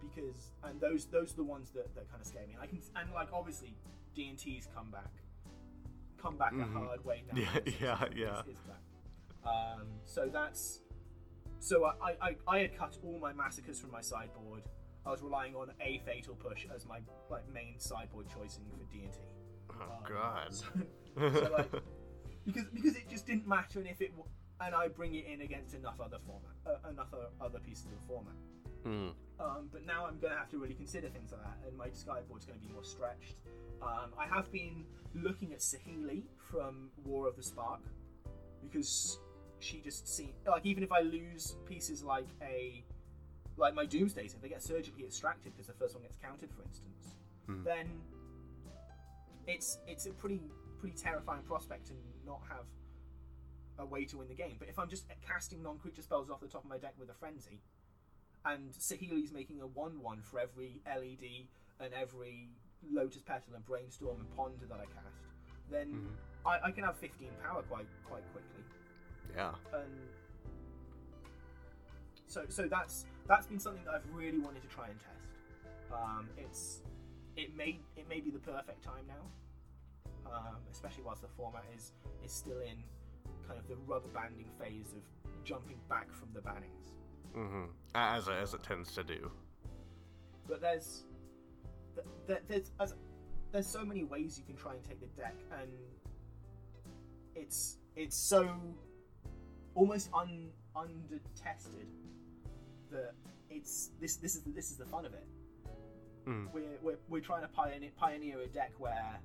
[0.00, 2.54] Because and those those are the ones that, that kind of scare me.
[2.54, 3.74] And I can and like obviously
[4.14, 5.10] D and T's come back,
[6.20, 6.74] come back Mhm.
[6.76, 7.38] a hard way now.
[7.40, 8.40] Yeah, yeah, yeah.
[8.42, 8.56] Is, is.
[9.44, 10.80] Um, so that's
[11.58, 14.62] so I, I, I had cut all my massacres from my sideboard.
[15.06, 16.98] I was relying on a fatal push as my
[17.30, 19.18] like main sideboard choicing for D and T.
[19.70, 20.52] Oh God.
[20.52, 20.66] So,
[21.16, 21.70] so, like,
[22.44, 24.28] because because it just didn't matter, and if it w-
[24.60, 27.08] and I bring it in against enough other format, uh, enough
[27.40, 28.34] other, pieces of the format.
[28.84, 29.08] Hmm.
[29.38, 31.88] Um, but now I'm going to have to really consider things like that, and my
[31.92, 33.36] sideboard's going to be more stretched.
[33.82, 34.84] Um, I have been
[35.14, 37.80] looking at Saheeli from War of the Spark
[38.62, 39.18] because
[39.58, 42.84] she just seems like even if I lose pieces like a
[43.56, 46.62] like my Doomsdays, if they get surgically extracted because the first one gets counted, for
[46.62, 47.14] instance,
[47.46, 47.62] Hmm.
[47.62, 48.02] then
[49.46, 50.40] it's it's a pretty
[50.78, 51.92] pretty terrifying prospect to
[52.26, 52.66] not have
[53.78, 54.56] a way to win the game.
[54.58, 57.14] But if I'm just casting non-creature spells off the top of my deck with a
[57.14, 57.60] frenzy,
[58.44, 61.48] and Saheeli's making a one-one for every LED
[61.80, 62.48] and every
[62.90, 65.16] Lotus Petal and Brainstorm and Ponder that I cast,
[65.70, 66.16] then Mhm.
[66.48, 68.64] I, I can have 15 power quite quite quickly.
[69.34, 69.54] Yeah.
[69.72, 70.08] And
[72.26, 75.92] so so that's that's been something that I've really wanted to try and test.
[75.92, 76.82] Um, it's
[77.36, 81.92] it may it may be the perfect time now, um, especially whilst the format is
[82.24, 82.76] is still in
[83.46, 85.02] kind of the rubber banding phase of
[85.44, 86.94] jumping back from the bannings.
[87.34, 87.64] hmm
[87.94, 89.30] As as it tends to do.
[90.48, 91.04] But there's
[91.94, 92.94] th- th- there's as,
[93.52, 95.70] there's so many ways you can try and take the deck, and
[97.34, 98.48] it's it's so
[99.74, 101.86] almost un undertested
[102.90, 103.14] that
[103.50, 105.26] it's this this is the, this is the fun of it.
[106.26, 106.48] Mm.
[106.52, 109.20] We're, we're we're trying to pioneer pioneer a deck where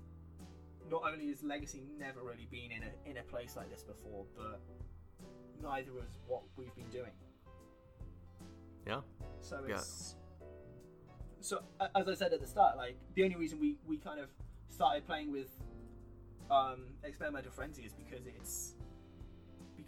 [0.90, 4.26] not only has Legacy never really been in a in a place like this before,
[4.36, 4.60] but
[5.62, 7.12] neither is what we've been doing.
[8.86, 9.02] Yeah.
[9.40, 9.82] So Yeah.
[11.40, 11.60] so
[11.96, 14.30] as I said at the start, like the only reason we we kind of
[14.70, 15.50] started playing with
[16.50, 18.76] um, experimental frenzy is because it's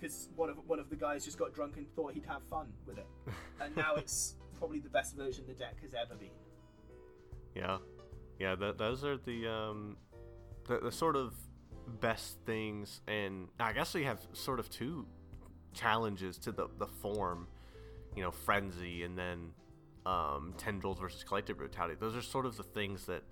[0.03, 2.67] because one of one of the guys just got drunk and thought he'd have fun
[2.85, 3.07] with it,
[3.61, 6.29] and now it's probably the best version the deck has ever been.
[7.55, 7.77] Yeah,
[8.37, 8.55] yeah.
[8.55, 9.97] Those are the um,
[10.67, 11.33] the, the sort of
[12.01, 15.05] best things, and I guess we have sort of two
[15.73, 17.47] challenges to the the form.
[18.15, 19.49] You know, frenzy, and then
[20.05, 21.95] um, tendrils versus collective brutality.
[21.99, 23.23] Those are sort of the things that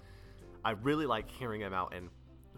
[0.66, 2.10] I really like hearing about, and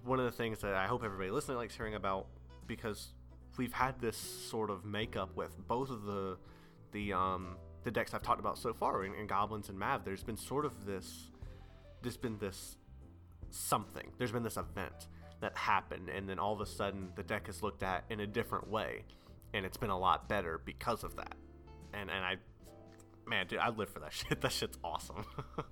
[0.05, 2.27] one of the things that I hope everybody listening likes hearing about
[2.65, 3.11] because
[3.57, 6.37] we've had this sort of makeup with both of the
[6.91, 10.05] the um the decks I've talked about so far in, in goblins and mav.
[10.05, 11.29] There's been sort of this
[12.01, 12.77] there's been this
[13.49, 14.11] something.
[14.17, 15.07] There's been this event
[15.41, 18.27] that happened, and then all of a sudden the deck is looked at in a
[18.27, 19.03] different way,
[19.53, 21.35] and it's been a lot better because of that.
[21.93, 22.35] And and I,
[23.27, 24.41] man, dude, I live for that shit.
[24.41, 25.25] That shit's awesome.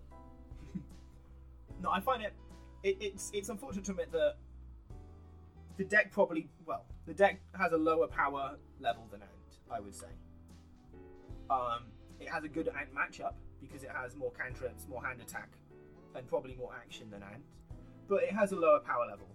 [1.81, 2.33] No, I find it,
[2.83, 4.35] it it's it's unfortunate to admit that
[5.77, 9.31] the deck probably well the deck has a lower power level than Ant.
[9.71, 10.07] I would say.
[11.49, 11.83] Um,
[12.19, 15.49] it has a good Ant matchup because it has more cantrips, more hand attack,
[16.15, 17.43] and probably more action than Ant.
[18.07, 19.27] But it has a lower power level.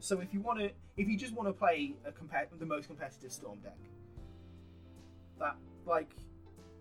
[0.00, 2.86] So if you want to, if you just want to play a compet- the most
[2.86, 3.78] competitive Storm deck,
[5.38, 5.56] that
[5.86, 6.10] like,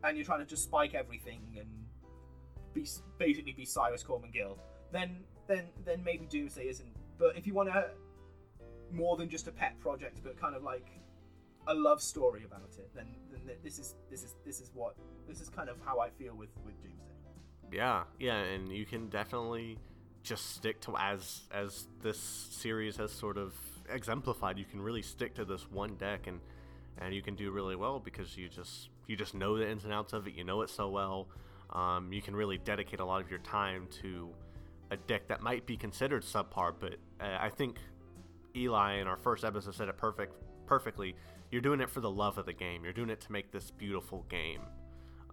[0.03, 1.67] and you're trying to just spike everything and
[2.73, 2.87] be
[3.17, 4.57] basically be Cyrus Corman Gill,
[4.91, 5.17] then
[5.47, 6.89] then then maybe Doomsday isn't.
[7.17, 7.89] But if you want to
[8.91, 10.88] more than just a pet project, but kind of like
[11.67, 14.95] a love story about it, then then this is this is this is what
[15.27, 17.03] this is kind of how I feel with with Doomsday.
[17.71, 19.77] Yeah, yeah, and you can definitely
[20.23, 23.53] just stick to as as this series has sort of
[23.89, 24.57] exemplified.
[24.57, 26.39] You can really stick to this one deck, and
[26.99, 29.93] and you can do really well because you just you just know the ins and
[29.93, 30.33] outs of it.
[30.33, 31.27] You know it so well.
[31.71, 34.29] Um, you can really dedicate a lot of your time to
[34.89, 37.77] a deck that might be considered subpar, but uh, I think
[38.57, 40.33] Eli in our first episode said it perfect
[40.65, 41.15] perfectly.
[41.51, 42.83] You're doing it for the love of the game.
[42.83, 44.61] You're doing it to make this beautiful game.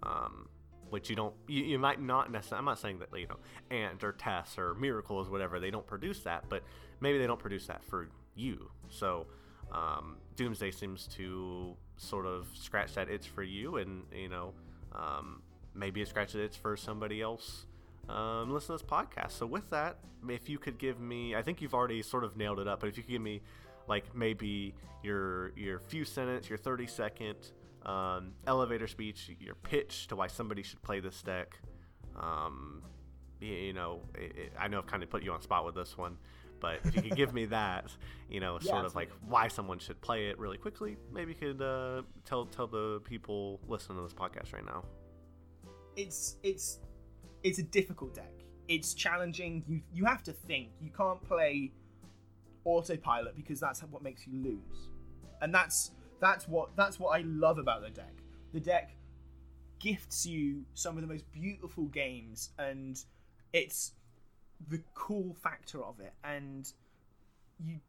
[0.02, 0.48] Um,
[0.90, 3.36] which you don't you, you might not necessarily i'm not saying that you know
[3.70, 6.62] ant or tess or miracles whatever they don't produce that but
[7.00, 9.26] maybe they don't produce that for you so
[9.72, 14.52] um, doomsday seems to sort of scratch that it's for you and you know
[14.92, 15.42] um,
[15.74, 17.66] maybe it scratches it's for somebody else
[18.08, 19.98] um, listen to this podcast so with that
[20.28, 22.88] if you could give me i think you've already sort of nailed it up but
[22.88, 23.40] if you could give me
[23.88, 27.36] like maybe your your few sentence your 30 second
[27.84, 31.58] um, elevator speech, your pitch to why somebody should play this deck.
[32.16, 32.82] Um,
[33.40, 35.74] you, you know, it, it, I know I've kind of put you on spot with
[35.74, 36.16] this one,
[36.60, 37.92] but if you could give me that,
[38.28, 41.38] you know, Yeah, sort of like why someone should play it really quickly, maybe you
[41.38, 44.84] could uh, tell tell the people listening to this podcast right now.
[45.96, 46.78] It's it's
[47.44, 48.32] it's a difficult deck.
[48.66, 49.62] It's challenging.
[49.68, 50.70] You you have to think.
[50.80, 51.70] You can't play
[52.64, 54.88] autopilot because that's what makes you lose,
[55.42, 58.14] and that's that's what that's what I love about the deck.
[58.52, 58.96] The deck
[59.78, 62.98] gifts you some of the most beautiful games, and
[63.52, 63.92] it's
[64.68, 66.14] the cool factor of it.
[66.24, 66.72] And
[67.62, 67.80] you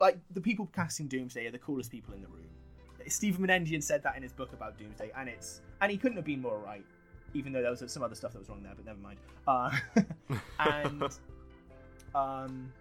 [0.00, 2.48] like the people casting Doomsday are the coolest people in the room.
[3.06, 6.26] Stephen Menendian said that in his book about Doomsday, and it's and he couldn't have
[6.26, 6.84] been more right.
[7.34, 9.18] Even though there was some other stuff that was wrong there, but never mind.
[9.46, 9.70] Uh,
[10.58, 11.02] and
[12.14, 12.72] um,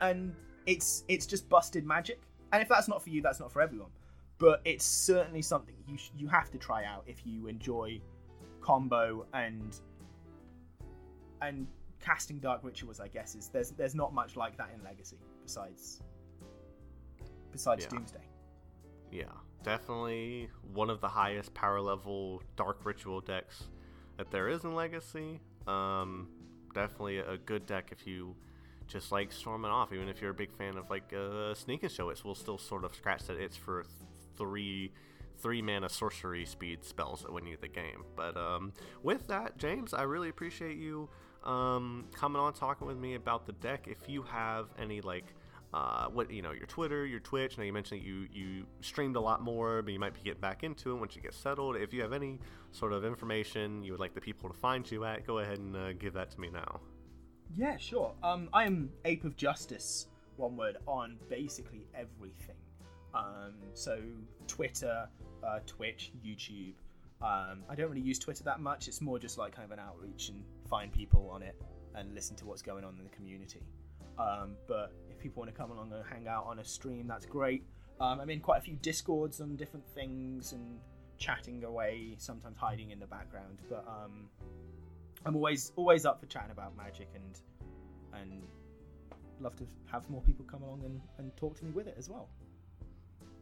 [0.00, 0.34] and
[0.66, 2.20] it's it's just busted magic.
[2.52, 3.90] And if that's not for you, that's not for everyone.
[4.38, 8.00] But it's certainly something you sh- you have to try out if you enjoy
[8.60, 9.78] combo and
[11.40, 11.66] and
[12.00, 12.98] casting dark rituals.
[13.00, 16.02] I guess is there's there's not much like that in Legacy besides
[17.52, 17.90] besides Yeah.
[17.90, 18.24] Doomsday.
[19.12, 19.24] Yeah,
[19.62, 23.64] definitely one of the highest power level dark ritual decks
[24.18, 25.40] that there is in Legacy.
[25.66, 26.28] Um,
[26.74, 28.34] definitely a good deck if you
[28.86, 29.92] just like storming off.
[29.92, 32.58] Even if you're a big fan of like uh, Sneak and Show, it will still
[32.58, 33.94] sort of scratch that it's for th-
[34.36, 34.92] three
[35.38, 38.04] three mana sorcery speed spells that win you the game.
[38.16, 41.08] But um, with that, James, I really appreciate you
[41.44, 43.86] um, coming on talking with me about the deck.
[43.88, 45.34] If you have any like
[45.74, 47.56] uh, what you know, your Twitter, your Twitch.
[47.56, 50.40] Now you mentioned that you you streamed a lot more, but you might be getting
[50.40, 51.76] back into it once you get settled.
[51.76, 52.38] If you have any
[52.72, 55.76] sort of information you would like the people to find you at, go ahead and
[55.76, 56.80] uh, give that to me now.
[57.56, 58.14] Yeah, sure.
[58.22, 60.06] Um, I am Ape of Justice,
[60.36, 62.56] one word, on basically everything.
[63.14, 63.98] Um, so
[64.46, 65.06] Twitter,
[65.46, 66.74] uh, Twitch, YouTube.
[67.20, 68.88] Um, I don't really use Twitter that much.
[68.88, 71.60] It's more just like kind of an outreach and find people on it
[71.94, 73.60] and listen to what's going on in the community.
[74.18, 74.92] Um, but
[75.22, 77.64] people want to come along and hang out on a stream, that's great.
[78.00, 80.78] Um, I'm in quite a few discords on different things and
[81.18, 83.58] chatting away, sometimes hiding in the background.
[83.68, 84.28] But um,
[85.24, 87.38] I'm always always up for chatting about magic and
[88.20, 88.42] and
[89.40, 92.08] love to have more people come along and, and talk to me with it as
[92.08, 92.28] well.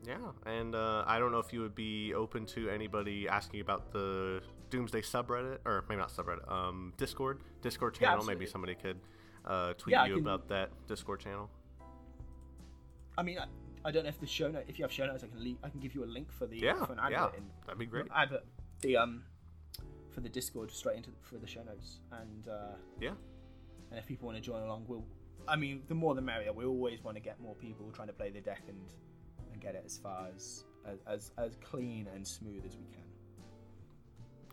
[0.06, 0.16] Yeah,
[0.46, 4.40] and uh, I don't know if you would be open to anybody asking about the
[4.70, 8.24] Doomsday subreddit, or maybe not subreddit, um, Discord, Discord Yeah, channel.
[8.24, 8.98] maybe somebody could
[9.44, 11.50] uh, tweet Yeah, you can- about that Discord channel.
[13.18, 13.46] I mean, I,
[13.88, 15.56] I don't know if the show note, if you have show notes, I can leave,
[15.62, 17.78] I can give you a link for the Yeah, for an advert yeah, in that'd
[17.78, 18.06] be great.
[18.14, 18.44] advert
[18.80, 19.22] the um
[20.10, 23.10] for the Discord straight into for the show notes and uh, Yeah,
[23.90, 25.04] and if people want to join along, we'll.
[25.48, 26.52] I mean, the more the merrier.
[26.52, 28.78] We always want to get more people trying to play the deck and
[29.52, 33.04] and get it as far as as as, as clean and smooth as we can.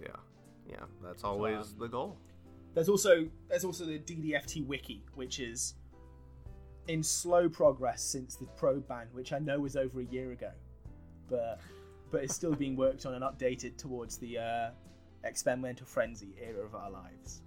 [0.02, 0.86] yeah, yeah.
[1.04, 2.18] That's always um, the goal.
[2.74, 5.74] There's also there's also the DDFT wiki, which is
[6.88, 10.52] in slow progress since the probe ban, which I know was over a year ago,
[11.30, 11.60] but
[12.12, 14.70] but it's still being worked on and updated towards the uh,
[15.24, 17.42] experimental frenzy era of our lives.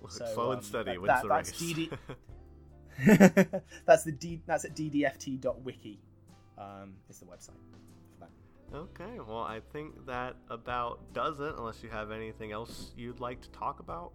[0.00, 1.72] Look, so, slow and um, steady that- wins that- the that's race.
[1.72, 1.98] DD
[3.86, 6.00] that's the D, that's at ddft.wiki.
[6.58, 7.78] Um, is the website for
[8.20, 8.76] that.
[8.76, 11.54] okay, well, I think that about does it.
[11.56, 14.12] Unless you have anything else you'd like to talk about.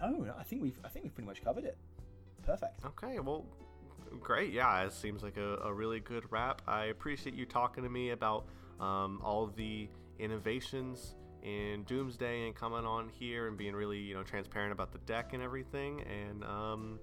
[0.00, 1.76] No, no, I think we've I think we've pretty much covered it.
[2.44, 2.84] Perfect.
[2.84, 3.44] Okay, well,
[4.20, 4.52] great.
[4.52, 6.62] Yeah, it seems like a, a really good wrap.
[6.66, 8.46] I appreciate you talking to me about
[8.80, 9.88] um, all the
[10.18, 14.98] innovations in Doomsday and coming on here and being really, you know, transparent about the
[14.98, 16.02] deck and everything.
[16.02, 16.98] And um,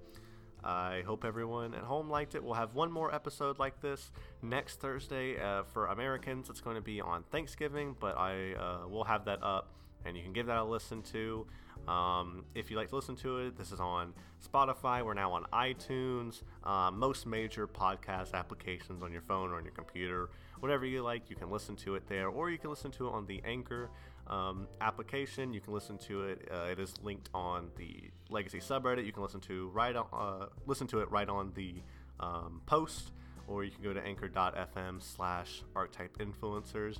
[0.62, 2.42] I hope everyone at home liked it.
[2.42, 4.10] We'll have one more episode like this
[4.42, 6.50] next Thursday uh, for Americans.
[6.50, 9.72] It's going to be on Thanksgiving, but I uh, will have that up,
[10.04, 11.46] and you can give that a listen to.
[11.86, 14.12] Um, if you'd like to listen to it, this is on
[14.46, 15.04] Spotify.
[15.04, 19.72] We're now on iTunes, uh, most major podcast applications on your phone or on your
[19.72, 20.30] computer.
[20.60, 23.12] Whatever you like, you can listen to it there, or you can listen to it
[23.12, 23.90] on the Anchor
[24.26, 25.54] um, application.
[25.54, 26.48] You can listen to it.
[26.52, 29.06] Uh, it is linked on the Legacy subreddit.
[29.06, 31.76] You can listen to right on, uh, listen to it right on the
[32.20, 33.12] um, post,
[33.46, 36.98] or you can go to anchor.fm slash archetype influencers.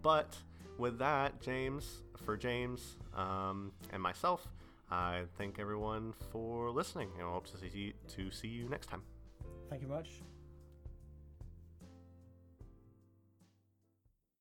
[0.00, 0.36] But
[0.78, 4.46] with that, James, for James um, and myself,
[4.90, 8.88] I thank everyone for listening, and I hope to see you, to see you next
[8.88, 9.02] time.
[9.68, 10.22] Thank you much.